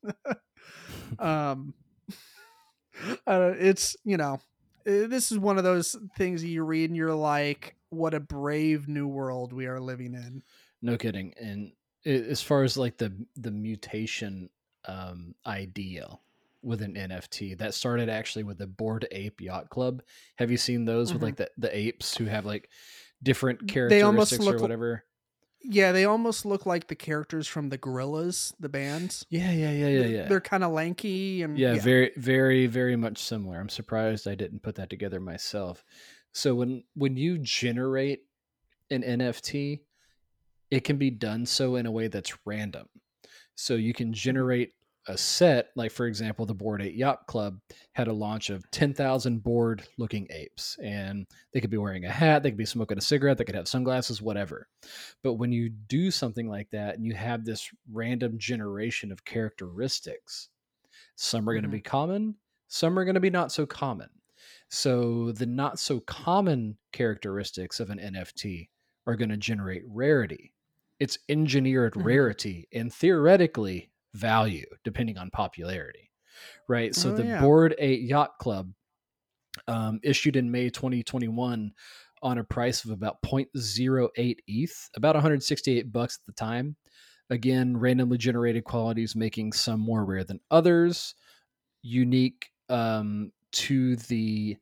[1.18, 1.74] um,
[3.26, 4.34] uh, it's you know,
[4.86, 8.88] uh, this is one of those things you read and you're like, what a brave
[8.88, 10.42] new world we are living in.
[10.80, 11.34] No kidding.
[11.40, 11.72] And
[12.04, 14.50] as far as like the the mutation
[14.86, 16.18] um, idea
[16.62, 20.02] with an NFT, that started actually with the Bored Ape Yacht Club.
[20.36, 22.68] Have you seen those with like the the apes who have like
[23.22, 25.04] different characteristics or whatever?
[25.64, 29.22] Yeah, they almost look like the characters from the Gorillaz, the band.
[29.30, 30.28] Yeah, yeah, yeah, yeah, yeah.
[30.28, 33.60] They're kind of lanky and yeah, very very very much similar.
[33.60, 35.84] I'm surprised i didn't put that together myself.
[36.32, 38.20] So when when you generate
[38.90, 39.80] an nft
[40.70, 42.88] it can be done so in a way that's random.
[43.54, 44.14] So you can mm-hmm.
[44.14, 44.72] generate
[45.08, 47.58] a set like for example the bored ape yacht club
[47.92, 52.42] had a launch of 10,000 bored looking apes and they could be wearing a hat
[52.42, 54.68] they could be smoking a cigarette they could have sunglasses whatever
[55.22, 60.50] but when you do something like that and you have this random generation of characteristics
[61.16, 62.34] some are going to be common,
[62.68, 64.08] some are going to be not so common.
[64.70, 68.68] So the not so common characteristics of an NFT
[69.06, 70.52] are going to generate rarity.
[70.98, 72.04] It's engineered Mhm.
[72.04, 76.10] rarity and theoretically value, depending on popularity.
[76.68, 76.94] Right.
[76.94, 77.40] So Oh, the yeah.
[77.40, 78.72] Bored Ape Yacht Club
[79.68, 81.72] um, issued in May 2021
[82.22, 86.76] on a price of about 0.08 ETH, about 168 bucks at the time.
[87.30, 91.14] Again, randomly generated qualities making some more rare than others,
[91.82, 94.56] unique um, to the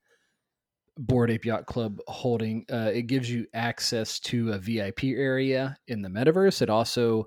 [0.97, 2.65] Bored Ape Yacht Club holding.
[2.71, 6.63] Uh, it gives you access to a VIP area in the metaverse.
[6.63, 7.25] It also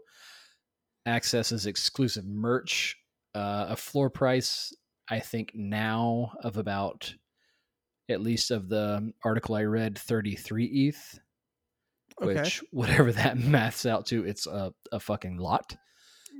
[1.06, 2.98] accesses exclusive merch,
[3.36, 4.74] uh, a floor price,
[5.10, 7.14] I think now of about,
[8.10, 11.20] at least of the article I read, 33 ETH
[12.22, 12.36] Okay.
[12.42, 15.76] which whatever that maths out to, it's a, a fucking lot.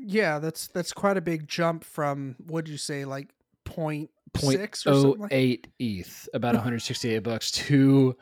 [0.06, 3.30] yeah, that's that's quite a big jump from what'd you say, like
[3.66, 8.16] point Point six or something like eight ETH, about 168 bucks to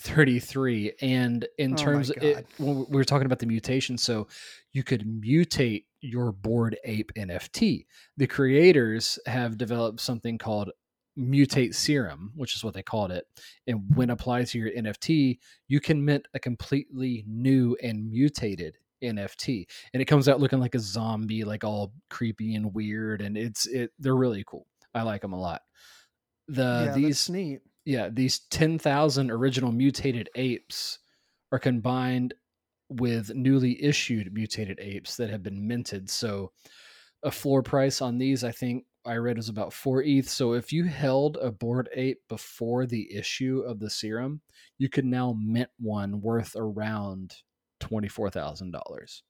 [0.00, 0.92] 33.
[1.00, 4.28] And in Oh terms of it, when we were talking about the mutation, so
[4.72, 7.86] you could mutate your bored ape NFT.
[8.16, 10.70] The creators have developed something called
[11.18, 13.24] mutate serum, which is what they called it.
[13.66, 19.66] And when applied to your NFT, you can mint a completely new and mutated NFT.
[19.92, 23.20] And it comes out looking like a zombie, like all creepy and weird.
[23.20, 24.66] And it's it they're really cool.
[24.94, 25.62] I like them a lot.
[26.46, 27.60] The yeah, these neat.
[27.88, 30.98] Yeah, these 10,000 original mutated apes
[31.52, 32.34] are combined
[32.90, 36.10] with newly issued mutated apes that have been minted.
[36.10, 36.52] So
[37.22, 40.28] a floor price on these, I think I read was about four ETH.
[40.28, 44.42] So if you held a bored ape before the issue of the serum,
[44.76, 47.36] you could now mint one worth around
[47.80, 49.22] $24,000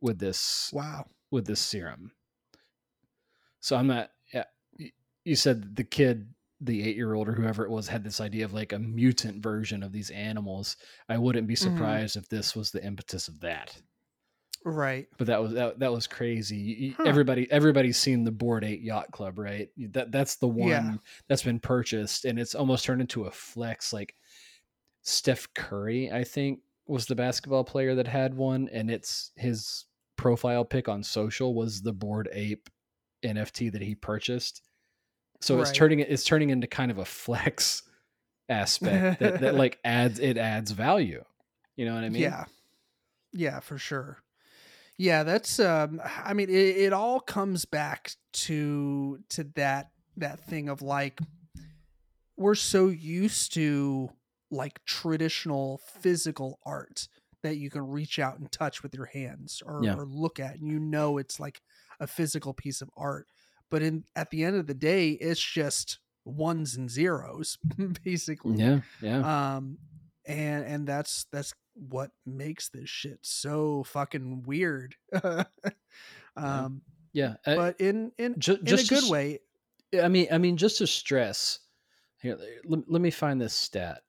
[0.00, 1.06] with this Wow.
[1.30, 2.10] with this serum.
[3.60, 4.10] So I'm not.
[4.34, 4.46] Yeah,
[5.24, 6.28] you said the kid,
[6.64, 9.42] the eight year old or whoever it was, had this idea of like a mutant
[9.42, 10.76] version of these animals.
[11.08, 11.58] I wouldn't be Mhm.
[11.58, 13.76] surprised if this was the impetus of that.
[14.64, 15.08] Right.
[15.18, 16.90] But that was that, that was crazy.
[16.96, 17.02] Huh.
[17.04, 19.70] Everybody everybody's seen the Bored Ape Yacht Club, right?
[19.92, 20.94] That that's the one Yeah.
[21.26, 23.92] that's been purchased, and it's almost turned into a flex.
[23.92, 24.14] Like
[25.02, 30.64] Steph Curry, I think, was the basketball player that had one, and it's his profile
[30.64, 32.68] pic on social was the Bored Ape
[33.24, 34.62] NFT that he purchased.
[35.42, 37.82] So it's turning it's turning into kind of a flex
[38.48, 41.24] aspect that, that like adds it adds value.
[41.76, 42.22] You know what I mean?
[42.22, 42.44] Yeah.
[43.32, 44.18] Yeah, for sure.
[44.98, 50.68] Yeah, that's um I mean it, it all comes back to to that that thing
[50.68, 51.20] of like
[52.36, 54.10] we're so used to
[54.50, 57.08] like traditional physical art
[57.42, 59.96] that you can reach out and touch with your hands or, Yeah.
[59.96, 61.60] or look at and you know it's like
[61.98, 63.26] a physical piece of art
[63.72, 67.58] but in at the end of the day it's just ones and zeros
[68.04, 69.56] basically Yeah, yeah.
[69.56, 69.78] um
[70.24, 74.94] and and that's that's what makes this shit so fucking weird
[76.36, 76.82] um
[77.12, 77.34] yeah.
[77.46, 79.40] uh, but in in ju- in just a good s- way
[80.02, 81.58] I mean, I mean, just to stress
[82.22, 84.00] here, let, let me find this stat.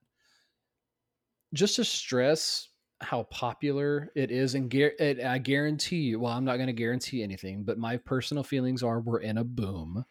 [1.54, 2.70] Just to stress
[3.04, 6.20] how popular it is, and gar- it, I guarantee you.
[6.20, 9.44] Well, I'm not going to guarantee anything, but my personal feelings are we're in a
[9.44, 10.06] boom,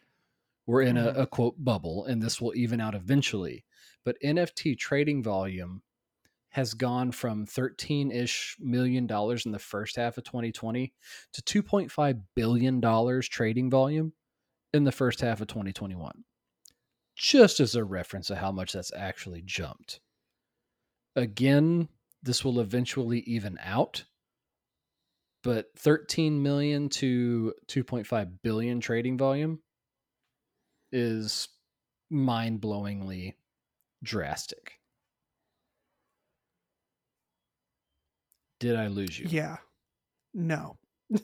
[0.65, 1.21] we're in a, mm-hmm.
[1.21, 3.65] a quote bubble, and this will even out eventually.
[4.05, 5.81] But NFT trading volume
[6.53, 10.93] has gone from 13 ish million dollars in the first half of 2020
[11.33, 14.13] to 2.5 billion dollars trading volume
[14.71, 16.23] in the first half of 2021.
[17.15, 19.99] Just as a reference of how much that's actually jumped.
[21.15, 21.89] Again,
[22.23, 24.05] this will eventually even out,
[25.43, 29.59] but 13 million to 2.5 billion trading volume
[30.91, 31.49] is
[32.09, 33.33] mind blowingly
[34.03, 34.79] drastic.
[38.59, 39.27] Did I lose you?
[39.29, 39.57] yeah
[40.33, 40.77] no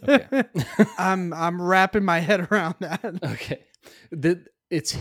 [0.03, 0.43] Okay.
[0.99, 3.63] i'm i'm wrapping my head around that Okay.
[4.11, 4.95] The it's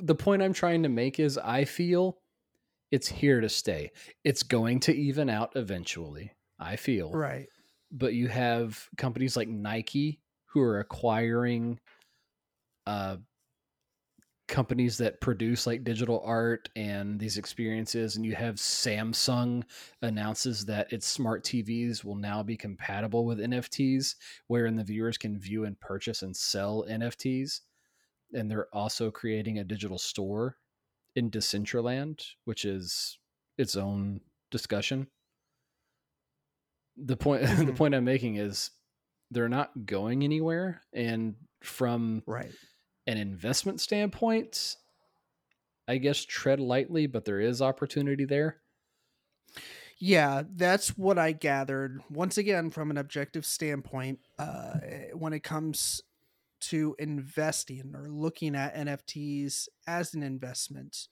[0.00, 2.18] the point I'm trying to make is I feel
[2.92, 3.90] it's here to stay.
[4.22, 6.32] It's going to even out eventually.
[6.60, 7.10] I feel.
[7.10, 7.48] right
[7.90, 11.80] But you have companies like Nike who are acquiring
[12.86, 13.16] uh
[14.48, 19.62] companies that produce like digital art and these experiences and you have Samsung
[20.02, 24.14] announces that its smart TVs will now be compatible with NFTs
[24.48, 27.60] wherein the viewers can view and purchase and sell NFTs
[28.34, 30.58] and they're also creating a digital store
[31.16, 33.18] in Decentraland which is
[33.58, 34.20] its own
[34.50, 35.08] discussion
[36.96, 37.76] the point the Mhm.
[37.76, 38.70] point I'm making is
[39.30, 42.52] they're not going anywhere and from right
[43.06, 44.76] an investment standpoint,
[45.86, 48.62] I guess tread lightly, but there is opportunity there.
[49.98, 52.00] Yeah, that's what I gathered.
[52.10, 54.78] Once again, from an objective standpoint, uh,
[55.14, 56.02] when it comes
[56.62, 61.08] to investing or looking at NFTs as an investment,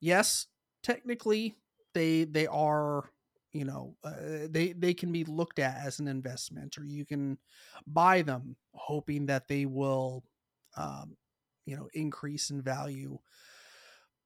[0.00, 0.46] yes,
[0.82, 1.56] technically
[1.94, 3.10] they they are
[3.52, 7.38] you know uh, they they can be looked at as an investment, or you can
[7.86, 10.24] buy them hoping that they will
[10.76, 11.16] um,
[11.66, 13.18] you know increase in value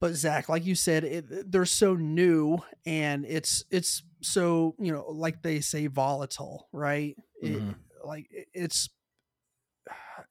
[0.01, 5.07] but Zach, like you said, it, they're so new and it's it's so you know
[5.09, 7.17] like they say volatile, right?
[7.41, 7.75] It, Mhm.
[8.05, 8.91] like it's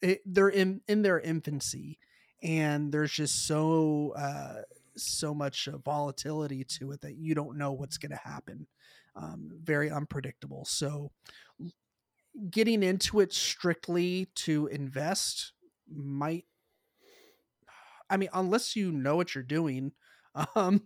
[0.02, 2.00] it, they're in in their infancy
[2.42, 4.62] and there's just so uh
[4.96, 8.68] so much uh, volatility to it that you don't know what's going to happen
[9.16, 10.66] um very unpredictable.
[10.66, 11.12] So
[12.50, 15.54] getting into it strictly to invest
[15.88, 16.46] might
[18.10, 19.92] i mean unless you know what you're doing
[20.56, 20.82] um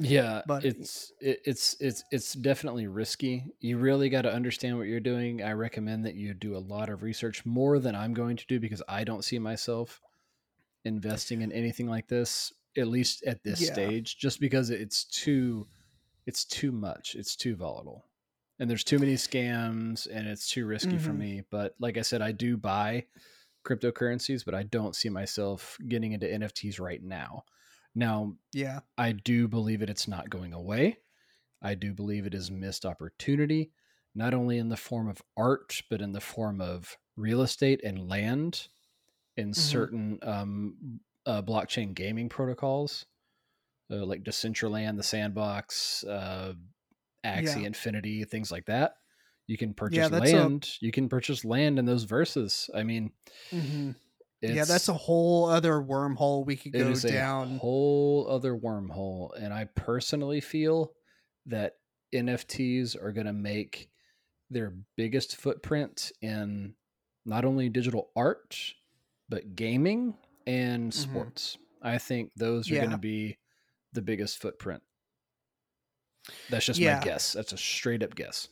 [0.00, 3.44] Yeah, But- it's it, it's it's it's definitely risky.
[3.60, 5.42] You really got to understand what you're doing.
[5.42, 8.60] I recommend that you do a lot of research more than I'm going to do
[8.60, 10.00] because I don't see myself
[10.84, 13.72] investing in anything like this at least at this Yeah.
[13.72, 15.66] stage just because it's too
[16.26, 17.16] it's too much.
[17.16, 18.04] It's too volatile.
[18.60, 21.18] And there's too many scams and it's too risky for Mhm.
[21.18, 23.06] me, but like I said I do buy
[23.64, 27.44] cryptocurrencies, but I don't see myself getting into NFTs right now.
[27.94, 29.90] Now, yeah I do believe it.
[29.90, 30.98] It's not going away.
[31.62, 33.72] I do believe it is missed opportunity,
[34.14, 38.08] not only in the form of art, but in the form of real estate and
[38.08, 38.68] land
[39.36, 43.06] in certain um, uh, blockchain gaming protocols,
[43.90, 46.52] uh, like Decentraland, the Sandbox, uh,
[47.24, 47.66] Axie Yeah.
[47.66, 48.94] Infinity, things like that.
[49.48, 50.70] You can purchase a- land.
[50.80, 52.70] You can purchase land in those verses.
[52.74, 53.12] I mean,
[53.50, 53.96] Mhm.
[54.42, 59.52] It's, yeah that's a whole other wormhole we could go down whole other wormhole and
[59.52, 60.92] i personally feel
[61.46, 61.74] that
[62.14, 63.90] nfts are going to make
[64.50, 66.74] their biggest footprint in
[67.26, 68.74] not only digital art
[69.28, 70.16] but gaming
[70.46, 70.94] and Mhm.
[70.94, 73.38] sports i think those are going to be
[73.92, 74.82] the biggest footprint
[76.48, 76.84] that's just Yeah.
[76.84, 78.48] my guess that's a straight up guess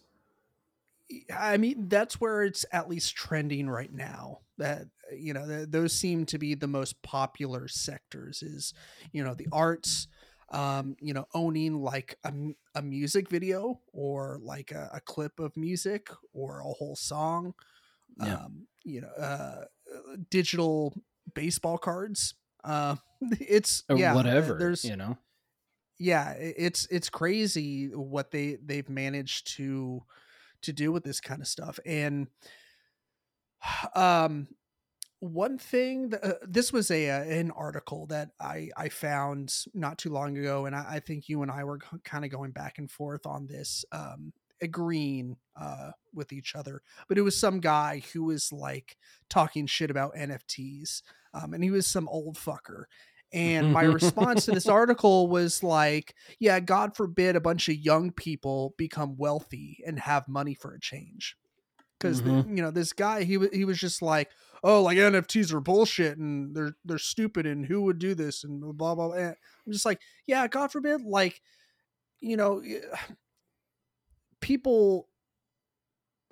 [1.32, 4.40] I mean, that's where it's at least trending right now.
[4.58, 8.42] That you know, th- those seem to be the most popular sectors.
[8.42, 8.72] Is
[9.12, 10.08] you know the arts,
[10.50, 12.32] um, you know, owning like a,
[12.74, 17.54] a music video or like a, a clip of music or a whole song.
[18.18, 18.36] Yeah.
[18.36, 19.64] Um, you know, uh,
[20.30, 20.94] digital
[21.34, 22.34] baseball cards.
[22.64, 22.96] Uh,
[23.40, 25.18] it's or yeah, whatever There's you know
[25.98, 30.02] yeah, it's it's crazy what they they've managed to
[30.62, 31.78] to do with this kind of stuff.
[31.86, 32.28] And
[33.94, 34.48] um
[35.20, 39.98] one thing that, uh, this was a uh, an article that I I found not
[39.98, 42.78] too long ago, and I, I think you and I were kind of going back
[42.78, 46.82] and forth on this, um, agreeing uh, with each other.
[47.08, 48.96] But it was some guy who was like
[49.28, 51.02] talking shit about NFTs,
[51.34, 52.84] um, and he was some old fucker.
[53.32, 58.12] And my response to this article was like, yeah, God forbid a bunch of young
[58.12, 61.36] people become wealthy and have money for a change.
[61.98, 62.56] Because Mhm.
[62.56, 64.30] you know this guy, he was he was just like,
[64.62, 68.60] oh, like NFTs are bullshit and they're they're stupid and who would do this and
[68.60, 69.08] blah blah.
[69.08, 69.16] blah.
[69.16, 69.36] And
[69.66, 71.40] I'm just like, yeah, God forbid, like,
[72.20, 72.62] you know,
[74.40, 75.08] people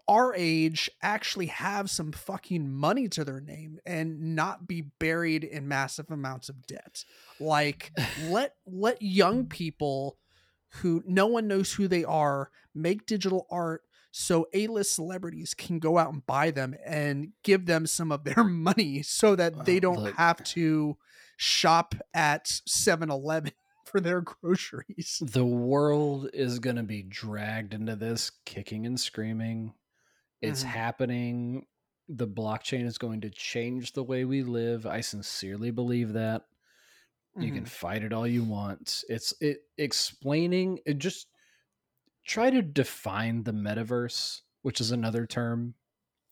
[0.07, 5.67] our age actually have some fucking money to their name and not be buried in
[5.67, 7.05] massive amounts of debt.
[7.41, 7.93] Like
[8.29, 10.19] let let young people
[10.81, 13.83] who no one knows who they are make digital art
[14.17, 18.45] so A-list celebrities can go out and buy them and give them some of their
[18.45, 20.97] money so that they don't look- have to
[21.37, 23.51] shop at 7-Eleven
[23.87, 25.21] for their groceries.
[25.21, 29.75] the world is going to be dragged into this kicking and screaming.
[30.41, 30.67] It's Mhm.
[30.69, 31.67] happening.
[32.09, 34.87] The blockchain is going to change the way we live.
[34.87, 36.43] I sincerely believe that.
[37.37, 37.69] You can Mhm.
[37.69, 39.03] fight it all you want.
[39.09, 41.27] It's it explaining it just
[42.25, 45.75] try to define the metaverse, which is another term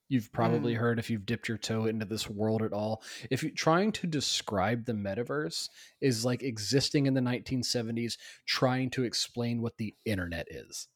[0.08, 0.76] you've probably Mm.
[0.76, 3.02] heard if you've dipped your toe into this world at all.
[3.30, 5.68] If you're trying to describe the metaverse
[6.00, 10.88] is like existing in the 1970s trying to explain what the internet is.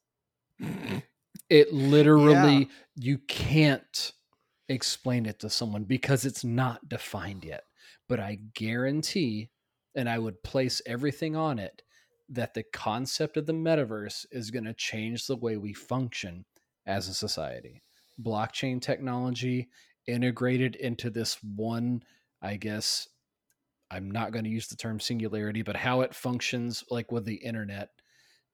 [1.49, 4.11] It literally you can't
[4.69, 7.65] explain it to someone because it's not defined yet.
[8.09, 9.51] But I guarantee
[9.95, 11.83] and I would place everything on it
[12.29, 16.45] that the concept of the metaverse is going to change the way we function
[16.85, 17.83] as a society.
[18.21, 19.69] Blockchain technology
[20.07, 22.03] integrated into this one,
[22.41, 23.07] I guess,
[23.89, 27.35] I'm not going to use the term singularity, but how it functions like with the
[27.35, 27.91] internet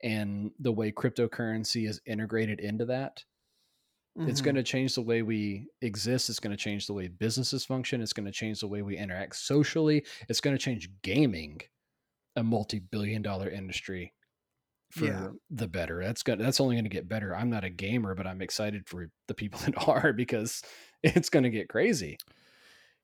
[0.04, 3.26] and the way cryptocurrency is integrated into that.
[4.26, 4.42] It's Mhm.
[4.42, 6.30] going to change the way we exist.
[6.30, 8.02] It's going to change the way businesses function.
[8.02, 10.06] It's going to change the way we interact socially.
[10.30, 11.60] It's going to change gaming,
[12.36, 14.14] a multi-billion dollar industry
[14.92, 15.30] for Yeah.
[15.50, 16.04] the better.
[16.04, 16.40] That's good.
[16.40, 17.36] That's only going to get better.
[17.36, 20.62] I'm not a gamer, but I'm excited for the people that are because
[21.02, 22.18] it's going to get crazy.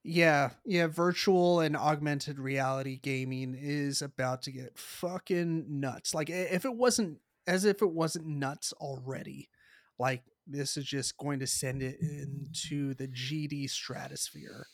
[0.03, 6.13] Yeah, yeah, virtual and augmented reality gaming is about to get fucking nuts.
[6.13, 9.49] Like if it wasn't as if it wasn't nuts already.
[9.97, 14.65] Like this is just going to send it into the GD stratosphere.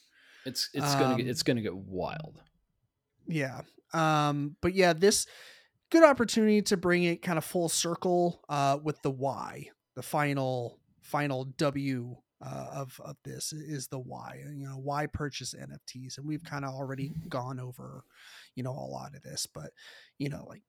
[0.46, 2.42] It's it's going to Um, it's going to get wild.
[3.28, 3.62] Yeah.
[3.94, 5.28] Um but yeah, this
[5.92, 9.70] good opportunity to bring it kind of full circle uh with the why.
[9.96, 14.42] The final final W uh, of of this is the why.
[14.54, 18.04] You know, why purchase NFTs and we've kind of already gone over
[18.56, 19.72] you know a lot of this, but
[20.18, 20.64] you know like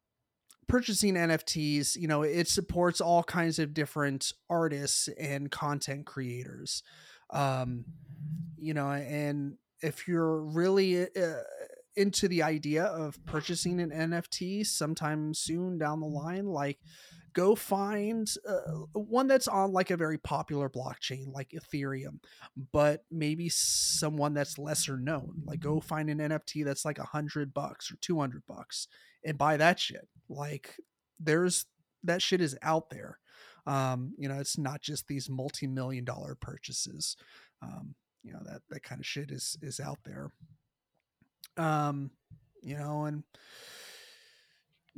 [0.69, 6.83] purchasing NFTs, you know, it supports all kinds of different artists and content creators.
[7.31, 7.85] Um,
[8.57, 11.35] you know, and if you're really uh,
[11.97, 16.79] into the idea of purchasing an NFT sometime soon down the line, like
[17.33, 22.19] go find uh, one that's on like a very popular blockchain like Ethereum,
[22.73, 25.43] but maybe someone that's lesser known.
[25.45, 28.89] Like go find an NFT that's like a hundred bucks or two hundred bucks
[29.25, 30.09] and buy that shit.
[30.29, 30.77] Like
[31.21, 31.67] there's
[32.05, 33.19] that shit is out there.
[33.67, 37.17] Um, you know, it's not just these multi-million dollar purchases.
[37.63, 40.31] Um, you know, that that kind of shit is is out there.
[41.57, 42.11] Um,
[42.63, 43.23] you know, and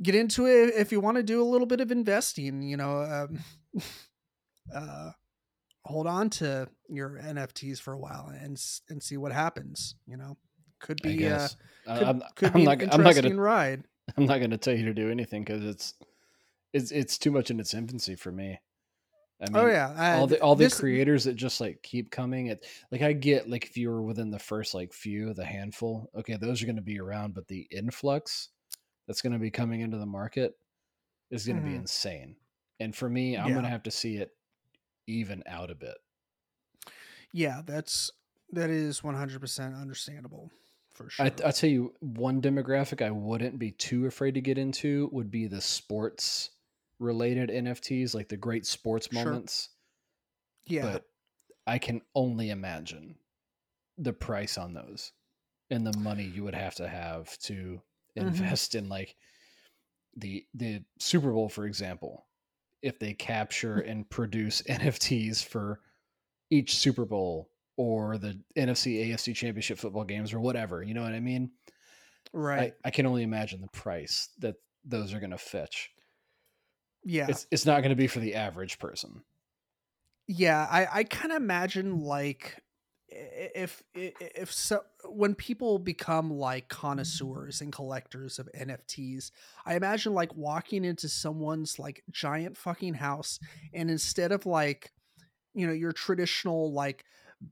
[0.01, 3.01] get into it if you want to do a little bit of investing, you know,
[3.03, 3.39] um,
[4.75, 5.11] uh
[5.85, 10.37] hold on to your NFTs for a while and and see what happens, you know.
[10.79, 11.55] Could be uh guess.
[11.87, 12.81] I- could, I'm, could I'm be not.
[12.81, 13.41] an I'm not interesting gonna.
[13.41, 13.83] ride.
[14.17, 15.93] I'm not gonna tell you to do anything because it's
[16.73, 18.59] it's it's too much in its infancy for me.
[19.41, 22.11] I mean, oh yeah, uh, all the all the this- creators that just like keep
[22.11, 22.47] coming.
[22.47, 26.09] It like I get like if you were within the first like few, the handful,
[26.15, 28.49] okay, those are going to be around, but the influx
[29.07, 30.55] that's going to be coming into the market
[31.31, 31.75] is going to be Mhm.
[31.75, 32.37] insane.
[32.79, 33.53] And for me, I'm Yeah.
[33.53, 34.31] going to have to see it
[35.07, 35.97] even out a bit.
[37.31, 38.11] Yeah, that's
[38.51, 40.51] that is 100% understandable
[40.91, 41.25] for sure.
[41.25, 45.29] I, I tell you, one demographic I wouldn't be too afraid to get into would
[45.29, 46.51] be the sports
[46.99, 49.23] related NFTs, like the great sports Sure.
[49.25, 49.69] moments.
[50.65, 50.81] yeah.
[50.83, 51.05] But
[51.65, 53.17] I can only imagine
[53.97, 55.11] the price on those
[55.71, 57.81] and the money you would have to have to
[58.15, 58.21] Mhm.
[58.27, 59.15] invest in like
[60.15, 62.27] the the Super Bowl, for example,
[62.81, 63.89] if they capture Hmm.
[63.89, 65.81] and produce NFTs for
[66.49, 71.13] each Super Bowl or the NFC AFC Championship football games or whatever, you know what
[71.13, 71.51] I mean?
[72.33, 72.73] Right.
[72.83, 75.91] I, I can only imagine the price that those are going to fetch.
[77.03, 77.27] Yeah.
[77.29, 79.23] It's it's not going to be for the average person.
[80.27, 82.61] yeah i i kind of imagine like
[83.09, 89.31] if if so when people become like connoisseurs and collectors of nfts
[89.65, 93.39] i imagine like walking into someone's like giant fucking house
[93.73, 94.91] and instead of like
[95.55, 97.03] you know your traditional like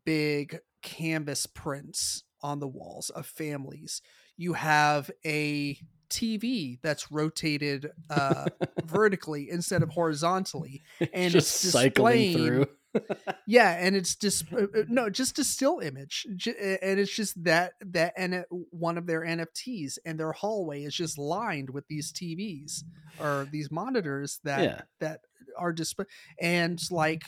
[0.06, 4.02] big canvas prints on the walls of families
[4.38, 5.80] you have a
[6.10, 8.46] tv that's rotated uh
[8.86, 10.82] vertically instead of horizontally
[11.14, 12.68] and just it's cycling displaying- through.
[13.48, 17.74] yeah and it's just uh, uh, no just a still image and it's just that
[17.82, 22.84] that and one of their nfts and their hallway is just lined with these tvs
[23.20, 24.82] or these monitors that yeah.
[25.00, 25.20] that
[25.58, 26.06] are display
[26.40, 27.24] and like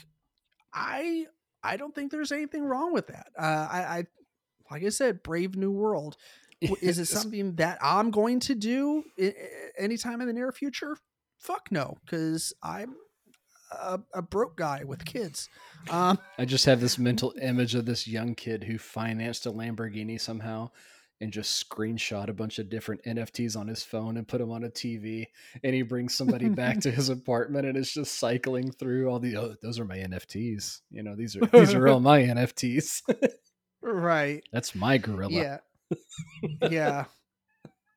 [0.72, 1.26] i
[1.62, 4.04] i don't think there's anything wrong with that uh i i
[4.70, 6.16] like i said brave new world
[6.60, 9.02] is it something that i'm going to do
[9.78, 10.96] anytime in the near future
[11.38, 12.94] fuck no because i'm
[13.72, 15.48] a, a broke guy with kids
[15.90, 20.20] um I just have this mental image of this young kid who financed a Lamborghini
[20.20, 20.70] somehow
[21.20, 24.64] and just screenshot a bunch of different NFTs on his phone and put them on
[24.64, 25.26] a TV.
[25.62, 29.36] And he brings somebody back to his apartment and it's just cycling through all the
[29.36, 30.80] oh, those are my NFTs.
[30.90, 33.02] You know, these are these are all my NFTs.
[33.82, 35.32] right That's my gorilla.
[35.32, 35.58] yeah
[36.70, 37.04] yeah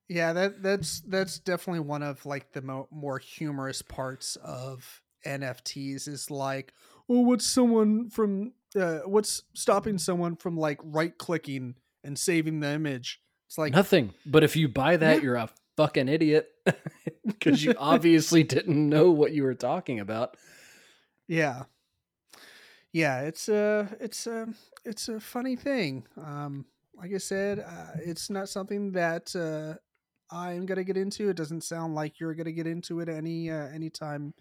[0.09, 6.07] yeah that that's that's definitely one of like the mo- more humorous parts of nfts
[6.07, 6.73] is like
[7.09, 12.69] oh what's someone from uh, what's stopping someone from like right clicking and saving the
[12.71, 14.13] image it's like Nothing.
[14.25, 15.21] But if you buy that, Yeah.
[15.21, 16.49] you're a fucking idiot
[17.27, 20.35] because you obviously didn't know what you were talking about.
[21.27, 21.63] yeah
[22.91, 24.47] yeah it's a it's a
[24.85, 26.65] it's a funny thing um
[26.95, 29.73] like i said uh, it's not something that uh
[30.35, 33.67] i'm gonna get into it doesn't sound like you're gonna get into it any uh,
[33.67, 34.33] anytime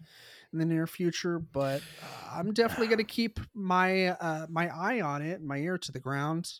[0.51, 5.21] in the near future but uh, i'm definitely gonna keep my uh my eye on
[5.21, 6.51] it my ear to the ground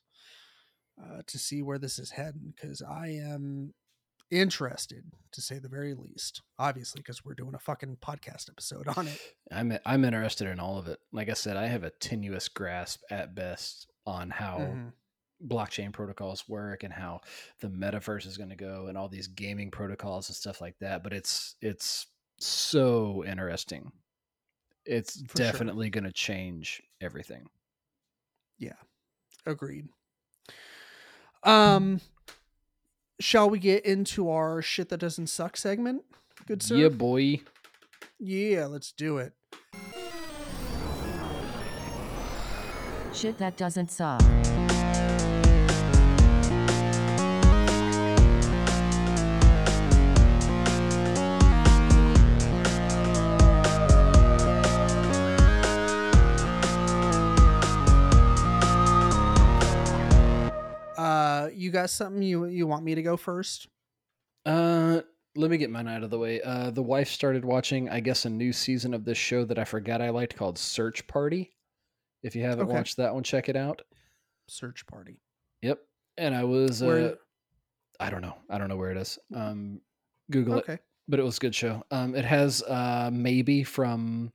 [1.01, 3.73] uh to see where this is heading because i am
[4.31, 9.07] interested to say the very least obviously because we're doing a fucking podcast episode on
[9.07, 9.19] it
[9.51, 10.97] I'm I'm interested in all of it.
[11.11, 14.93] Like I said, I have a tenuous grasp at best on how Mhm.
[15.47, 17.21] Blockchain protocols work and how
[17.59, 21.03] the metaverse is going to go and all these gaming protocols and stuff like that.
[21.03, 22.07] But it's it's
[22.39, 23.91] so interesting.
[24.85, 25.51] It's For sure.
[25.51, 27.47] definitely going to change everything.
[28.57, 28.73] Yeah
[29.45, 29.87] agreed.
[31.43, 32.01] Um,
[33.19, 36.03] shall we get into our shit that doesn't suck segment?
[36.47, 36.75] Good sir.
[36.75, 37.41] Yeah, boy.
[38.19, 39.33] Yeah, let's do it.
[43.13, 44.21] Shit that doesn't suck.
[61.84, 63.67] Got something you you want me to go first?
[64.45, 65.01] Uh,
[65.36, 66.41] let me get mine out of the way.
[66.41, 69.65] Uh, the wife started watching, I guess, a new season of this show that I
[69.65, 71.51] forgot I liked called Search Party.
[72.23, 72.73] If you haven't Okay.
[72.73, 73.81] watched that one, check it out.
[74.47, 75.19] Search party.
[75.61, 75.79] Yep.
[76.17, 77.15] And I was, uh,
[77.99, 79.19] I don't know, I don't know where it is.
[79.36, 79.81] Um,
[80.31, 80.79] Google it, Okay.
[81.09, 81.84] but it was a good show.
[81.91, 84.31] Um, it has uh Maeby from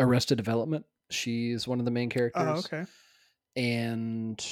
[0.00, 0.84] Arrested Development.
[1.10, 2.42] She's one of the main characters.
[2.44, 2.86] Oh, okay.
[3.54, 4.44] and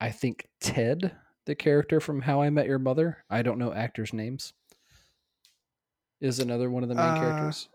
[0.00, 1.14] I think Ted,
[1.46, 4.52] the character from How I Met Your Mother, I don't know actors' names,
[6.20, 7.68] is another one of the main Uh, characters.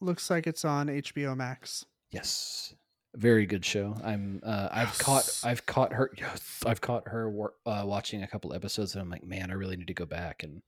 [0.00, 1.84] Looks like it's on HBO Max.
[2.10, 2.74] Yes,
[3.14, 3.96] very good show.
[4.02, 8.26] I'm uh, I've caught I've caught her yes, I've caught her wor- uh, watching a
[8.26, 10.62] couple episodes, and I'm like, man, I really need to go back and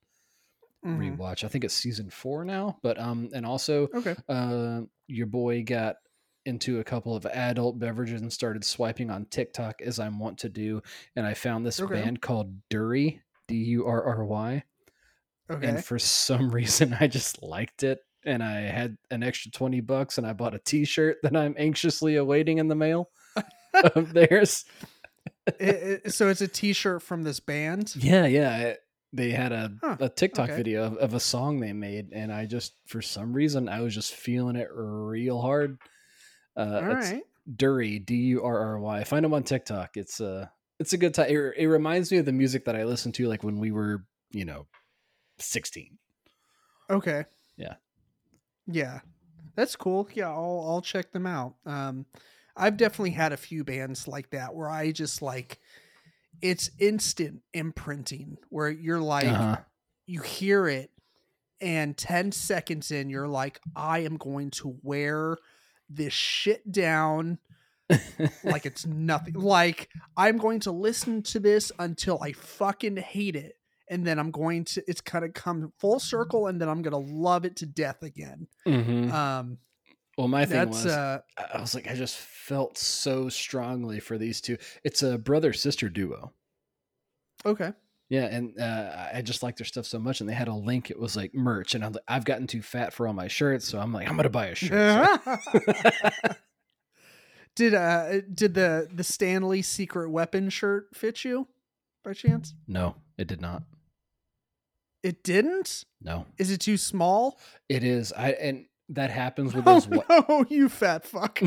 [0.85, 1.17] Mhm.
[1.19, 1.45] rewatch.
[1.45, 4.15] I think it's season four now, but um, and also Okay.
[4.29, 5.97] uh, your boy got
[6.47, 10.49] into a couple of adult beverages and started swiping on TikTok as I'm wont to
[10.49, 10.83] do,
[11.17, 11.95] and I found this Okay.
[12.03, 14.63] band called Durry, D U R R Y,
[15.51, 15.67] Okay.
[15.67, 20.19] and for some reason I just liked it, and I had an extra twenty bucks,
[20.19, 23.11] and I bought a T-shirt that I'm anxiously awaiting in the mail
[23.95, 24.65] of theirs.
[25.47, 27.95] It- it- so it's a T-shirt from this band.
[27.97, 28.59] Yeah, yeah.
[28.59, 28.81] it-
[29.13, 30.57] they had a, Huh, a TikTok okay.
[30.57, 33.95] video of, of a song they made, and I just, for some reason, I was
[33.95, 35.79] just feeling it real hard.
[36.57, 37.23] Uh, All right.
[37.57, 39.05] Durry, D U R R Y.
[39.05, 39.97] Find them on TikTok.
[39.97, 40.47] It's uh
[40.81, 41.27] it's a good time.
[41.29, 44.05] It, it reminds me of the music that I listened to like when we were,
[44.31, 44.67] you know,
[45.39, 45.99] sixteen.
[46.91, 47.25] Okay.
[47.57, 47.75] Yeah.
[48.67, 49.01] Yeah.
[49.57, 50.09] That's cool.
[50.15, 51.55] Yeah, I'll I'll check them out.
[51.67, 52.07] Um
[52.57, 55.59] I've definitely had a few bands like that where I just like
[56.41, 59.57] it's instant imprinting where you're like Uh-huh.
[60.07, 60.91] you hear it
[61.61, 65.37] and 10 seconds in you're like I am going to wear
[65.89, 67.39] this shit down
[68.45, 69.35] like it's nothing.
[69.35, 73.57] Like I'm going to listen to this until I fucking hate it,
[73.91, 74.83] and then I'm going to.
[74.89, 78.47] It's kind of come full circle, and then I'm gonna love it to death again.
[78.67, 79.13] Mhm.
[79.13, 79.59] Um,
[80.17, 84.41] Well, my thing was, uh, I was like, I just felt so strongly for these
[84.41, 84.57] two.
[84.83, 86.33] It's a brother sister duo.
[87.45, 87.73] okay.
[88.15, 90.21] Yeah, and uh, I just like their stuff so much.
[90.21, 90.91] And they had a link.
[90.91, 93.67] It was like merch, and I'm like, I've gotten too fat for all my shirts,
[93.67, 95.21] so I'm like, I'm gonna buy a shirt.
[97.57, 101.47] Did uh did the the Stanley secret weapon shirt fit you
[102.03, 102.53] by chance?
[102.67, 103.63] no, it did not.
[105.05, 105.85] It didn't.
[106.03, 107.39] No, Is it too small?
[107.69, 108.13] it is.
[108.13, 109.87] I and that happens with Oh those.
[109.89, 110.07] what?
[110.09, 111.41] no, you fat fuck.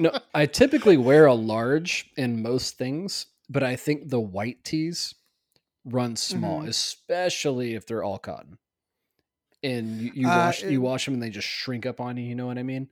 [0.00, 5.14] no, I typically wear a large in most things, but I think the white tees
[5.84, 6.68] run small, Mhm.
[6.68, 8.56] especially if they're all cotton.
[9.62, 12.16] And you, you Uh, wash it- you wash them and they just shrink up on
[12.16, 12.24] you.
[12.24, 12.88] You know what I mean?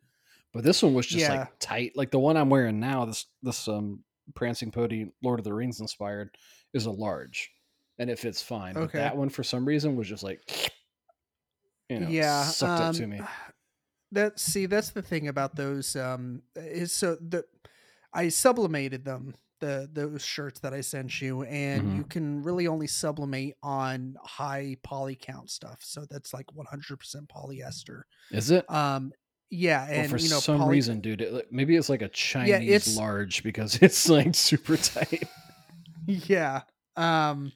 [0.52, 1.40] But this one was just Yeah.
[1.40, 1.92] like tight.
[1.96, 4.04] Like the one I'm wearing now, this this um
[4.34, 6.36] prancing pony Lord of the Rings inspired
[6.74, 7.50] is a large,
[7.98, 8.74] and it fits fine.
[8.74, 8.98] But Okay.
[8.98, 10.40] that one for some reason was just like,
[11.88, 13.20] you know, yeah sucked up to um, me.
[14.12, 17.44] that see that's the thing about those um is so the
[18.14, 21.96] i sublimated them the those shirts that i sent you and Mhm.
[21.96, 28.02] you can really only sublimate on high poly count stuff so that's like 100% polyester
[28.30, 28.68] Is it?
[28.70, 29.12] um
[29.50, 32.08] yeah Well, and for you know some poly- reason, dude, it, maybe it's like a
[32.08, 35.24] Chinese it's- large because it's like super tight.
[36.06, 36.62] yeah
[36.96, 37.52] um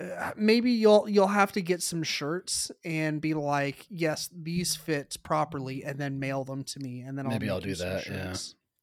[0.00, 5.16] uh, maybe you'll you'll have to get some shirts and be like yes these fit
[5.24, 8.34] properly and then mail them to me and then I'll Maybe I'll do that, yeah.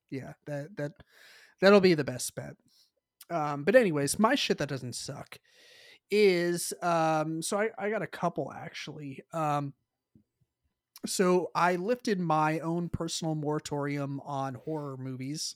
[0.09, 0.91] yeah that that
[1.61, 2.55] that'll be the best bet
[3.29, 5.39] um but anyways my shit that doesn't suck
[6.11, 9.73] is um so I, I got a couple actually um
[11.05, 15.55] so I lifted my own personal moratorium on horror movies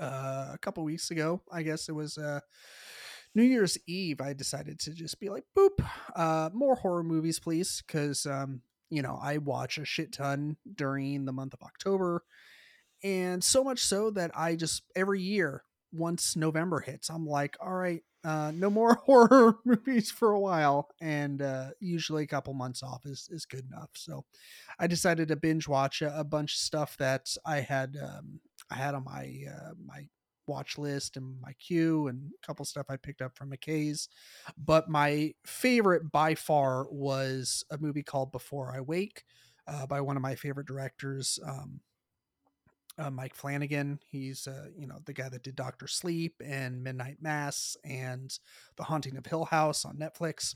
[0.00, 1.42] uh, a couple weeks ago.
[1.50, 2.40] I guess it was uh,
[3.34, 4.20] New Year's Eve.
[4.20, 5.84] I decided to just be like, boop,
[6.14, 11.24] uh, more horror movies, please, because um, you know I watch a shit ton during
[11.24, 12.24] the month of October,
[13.04, 17.74] and so much so that I just every year once November hits, I'm like, all
[17.74, 22.82] right, uh, no more horror movies for a while, and uh, usually a couple months
[22.82, 23.90] off is is good enough.
[23.94, 24.24] So
[24.78, 28.40] I decided to binge watch a, a bunch of stuff that I had um,
[28.70, 30.08] I had on my uh, my
[30.46, 34.08] watch list and my queue and a couple stuff I picked up from McKay's.
[34.58, 39.24] But my favorite by far was a movie called Before I Wake
[39.66, 41.80] uh, by one of my favorite directors, um,
[42.98, 43.98] uh, Mike Flanagan.
[44.10, 48.36] He's uh, you know the guy that did Doctor Sleep and Midnight Mass and
[48.76, 50.54] The Haunting of Hill House on Netflix.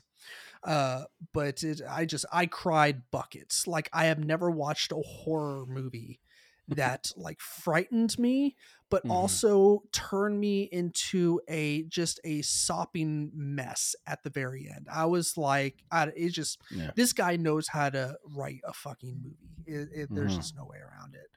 [0.63, 3.67] Uh, but it, I just I cried buckets.
[3.67, 6.19] Like I have never watched a horror movie
[6.69, 8.55] that like frightened me
[8.91, 9.11] but Mhm.
[9.11, 14.87] also turned me into a just a sopping mess at the very end.
[14.91, 16.89] I was like, I, it just Yeah.
[16.95, 19.61] this guy knows how to write a fucking movie.
[19.67, 20.37] It, it, There's Mhm.
[20.37, 21.27] just no way around it.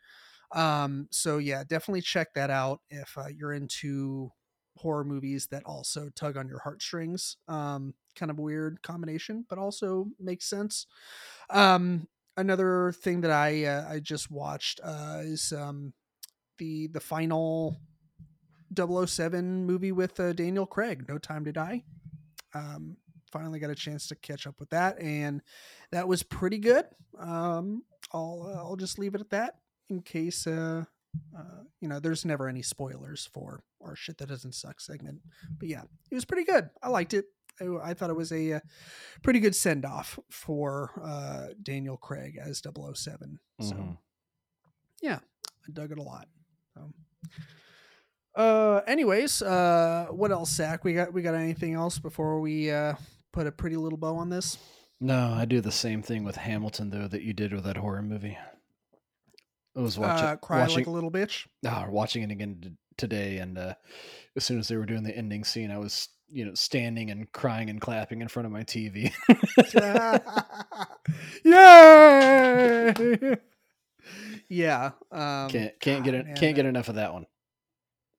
[0.55, 4.31] Um, so yeah, definitely check that out if uh, you're into
[4.77, 7.37] horror movies that also tug on your heartstrings.
[7.49, 10.87] Um, kind of a weird combination, but also makes sense.
[11.51, 15.93] Um, another thing that I uh, I just watched uh, is um,
[16.59, 17.81] the the final
[18.75, 21.85] 007 movie with uh, Daniel Craig, No Time to Die.
[22.55, 22.97] Um,
[23.31, 25.43] finally got a chance to catch up with that, and
[25.91, 26.85] that was pretty good.
[27.19, 29.55] Um, I'll uh, I'll just leave it at that
[29.91, 30.85] in case uh,
[31.37, 35.21] uh, you know there's never any spoilers for our shit that doesn't suck segment.
[35.59, 36.71] But yeah, it was pretty good.
[36.83, 37.27] I liked it.
[37.61, 38.61] I, I thought it was a, uh
[39.23, 43.39] pretty good send off for uh, Daniel Craig as 007.
[43.61, 43.97] So Mhm.
[45.05, 46.27] I dug it a lot.
[46.75, 46.93] So.
[48.35, 50.83] Uh, anyways, uh, what else, Zach?
[50.85, 52.95] We got we got anything else before we uh
[53.33, 54.59] put a pretty little bow on this?
[55.01, 58.03] No, I do the same thing with Hamilton though that you did with that horror
[58.03, 58.37] movie.
[59.77, 61.47] I was watching, uh, cry watching, like a little bitch.
[61.67, 63.75] ah, watching it again t- today, and uh,
[64.37, 67.31] as soon as they were doing the ending scene, I was you know standing and
[67.33, 69.13] crying and clapping in front of my TV.
[71.45, 72.93] Yay!
[74.49, 74.91] yeah.
[75.11, 77.27] Um, can't can't get God, man, can't get enough of that one.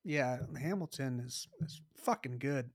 [0.03, 2.69] Yeah, Hamilton is is fucking good.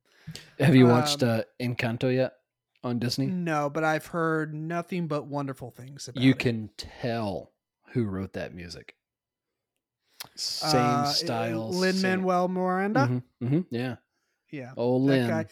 [0.59, 2.35] Have you watched Um, uh, Encanto yet?
[2.85, 3.27] on Disney.
[3.27, 6.39] No, but I've heard nothing but wonderful things about You it.
[6.39, 7.51] can tell
[7.93, 8.95] who wrote that music.
[10.35, 11.69] Same Uh, style.
[11.71, 13.23] Lin Manuel Miranda.
[13.41, 13.97] hmm yeah.
[14.51, 14.73] Yeah.
[14.77, 15.47] Oh, Lin.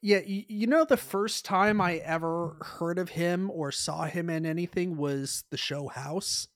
[0.00, 4.28] Yeah, you, you know, the first time I ever heard of him or saw him
[4.28, 6.48] in anything was the show House.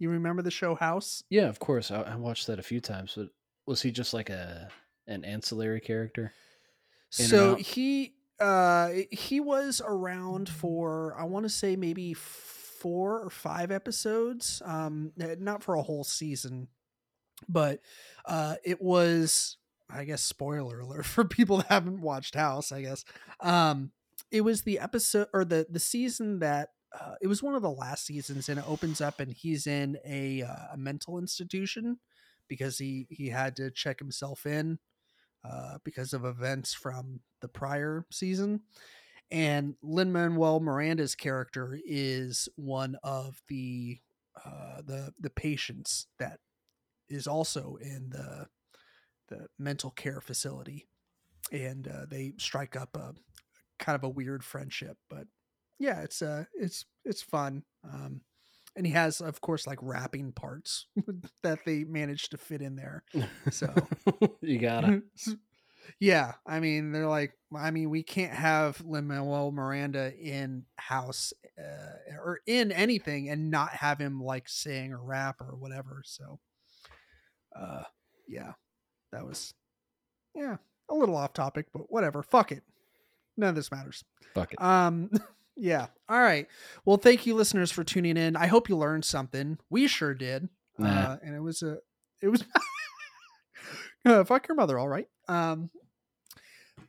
[0.00, 1.22] You remember the show House?
[1.30, 1.92] Yeah, of course.
[1.92, 3.28] I, I watched that a few times, but
[3.66, 4.68] was he just like a
[5.06, 6.32] an ancillary character?
[7.18, 12.14] In So he uh he was around for I want to say maybe
[12.80, 14.62] four or five episodes.
[14.64, 16.68] Um eh, not for a whole season,
[17.48, 17.80] but
[18.24, 19.56] uh it was
[19.88, 23.04] I guess spoiler alert for people that haven't watched House, I guess.
[23.40, 23.92] Um
[24.30, 27.70] it was the episode or the the season that uh, it was one of the
[27.70, 31.98] last seasons and it opens up and he's in a uh, a mental institution
[32.48, 34.78] because he he had to check himself in
[35.44, 38.60] uh, because of events from the prior season.
[39.30, 43.98] And Lin Manuel Miranda's character is one of the
[44.44, 46.40] uh, the the patients that
[47.08, 48.46] is also in the
[49.28, 50.88] the mental care facility,
[51.52, 53.14] and uh, they strike up a
[53.78, 54.96] kind of a weird friendship.
[55.08, 55.26] But
[55.78, 57.62] yeah, it's uh it's it's fun.
[57.84, 58.22] Um,
[58.76, 60.86] and he has, of course, like rapping parts
[61.42, 63.02] that they managed to fit in there.
[63.50, 63.74] So
[64.40, 65.02] you gotta.
[65.98, 71.32] yeah, I mean, they're like, I mean, we can't have Lin Manuel Miranda in house
[71.58, 76.02] uh, or in anything and not have him like sing or rap or whatever.
[76.04, 76.38] So,
[77.58, 77.82] uh,
[78.28, 78.52] yeah,
[79.12, 79.54] that was,
[80.34, 80.56] yeah,
[80.88, 82.22] a little off topic, but whatever.
[82.22, 82.62] Fuck it.
[83.36, 84.04] None of this matters.
[84.34, 84.62] Fuck it.
[84.62, 85.10] Um,
[85.56, 85.86] yeah.
[86.08, 86.46] All right.
[86.84, 88.36] Well, thank you, listeners, for tuning in.
[88.36, 89.58] I hope you learned something.
[89.70, 90.48] We sure did.
[90.78, 90.88] Nah.
[90.88, 91.78] Uh, and it was a,
[92.22, 92.44] it was,
[94.04, 94.78] uh, fuck your mother.
[94.78, 95.08] All right.
[95.28, 95.70] Um,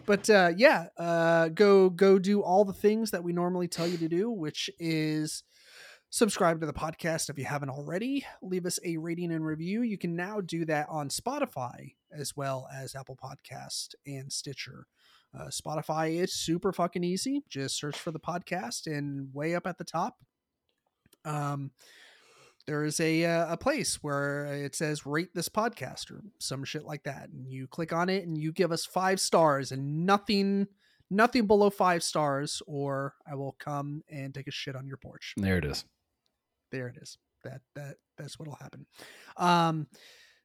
[0.06, 3.98] but uh, yeah, uh, go go do all the things that we normally tell you
[3.98, 5.44] to do, which is
[6.10, 8.26] subscribe to the podcast if you haven't already.
[8.42, 9.82] Leave us a rating and review.
[9.82, 14.88] You can now do that on Spotify as well as Apple Podcast and Stitcher.
[15.38, 17.44] Uh, Spotify is super fucking easy.
[17.50, 20.18] Just search for the podcast and way up at the top.
[21.24, 21.72] Um,
[22.72, 26.86] there is a uh, a place where it says rate this podcast or some shit
[26.86, 30.68] like that, and you click on it and you give us five stars and nothing
[31.10, 35.34] nothing below five stars, or I will come and take a shit on your porch.
[35.36, 35.84] There it is.
[36.72, 37.18] there it is.
[37.44, 38.86] That that that's what'll happen.
[39.36, 39.88] Um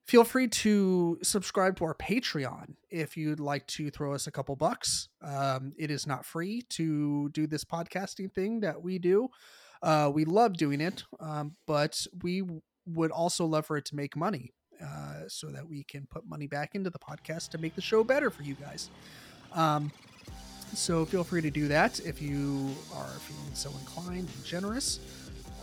[0.04, 4.56] feel free to subscribe to our patreon if you'd like to throw us a couple
[4.56, 5.08] bucks.
[5.22, 9.28] Um it is not free to do this podcasting thing that we do
[9.82, 12.42] uh we love doing it um but we
[12.86, 14.52] would also love for it to make money
[14.82, 18.04] uh so that we can put money back into the podcast to make the show
[18.04, 18.90] better for you guys
[19.52, 19.90] um
[20.74, 25.00] so feel free to do that if you are feeling so inclined and generous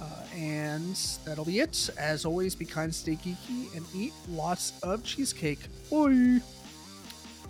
[0.03, 0.05] uh,
[0.35, 1.89] and that'll be it.
[1.97, 5.59] As always, be kind, stay geeky, and eat lots of cheesecake.
[5.89, 6.41] Bye.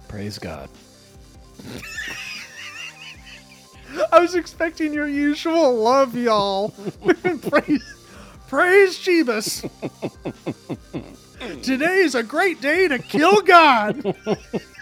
[0.07, 0.69] Praise God.
[4.11, 6.69] I was expecting your usual love, y'all.
[7.49, 7.95] praise,
[8.47, 9.69] praise Jeebus.
[11.63, 14.15] Today is a great day to kill God.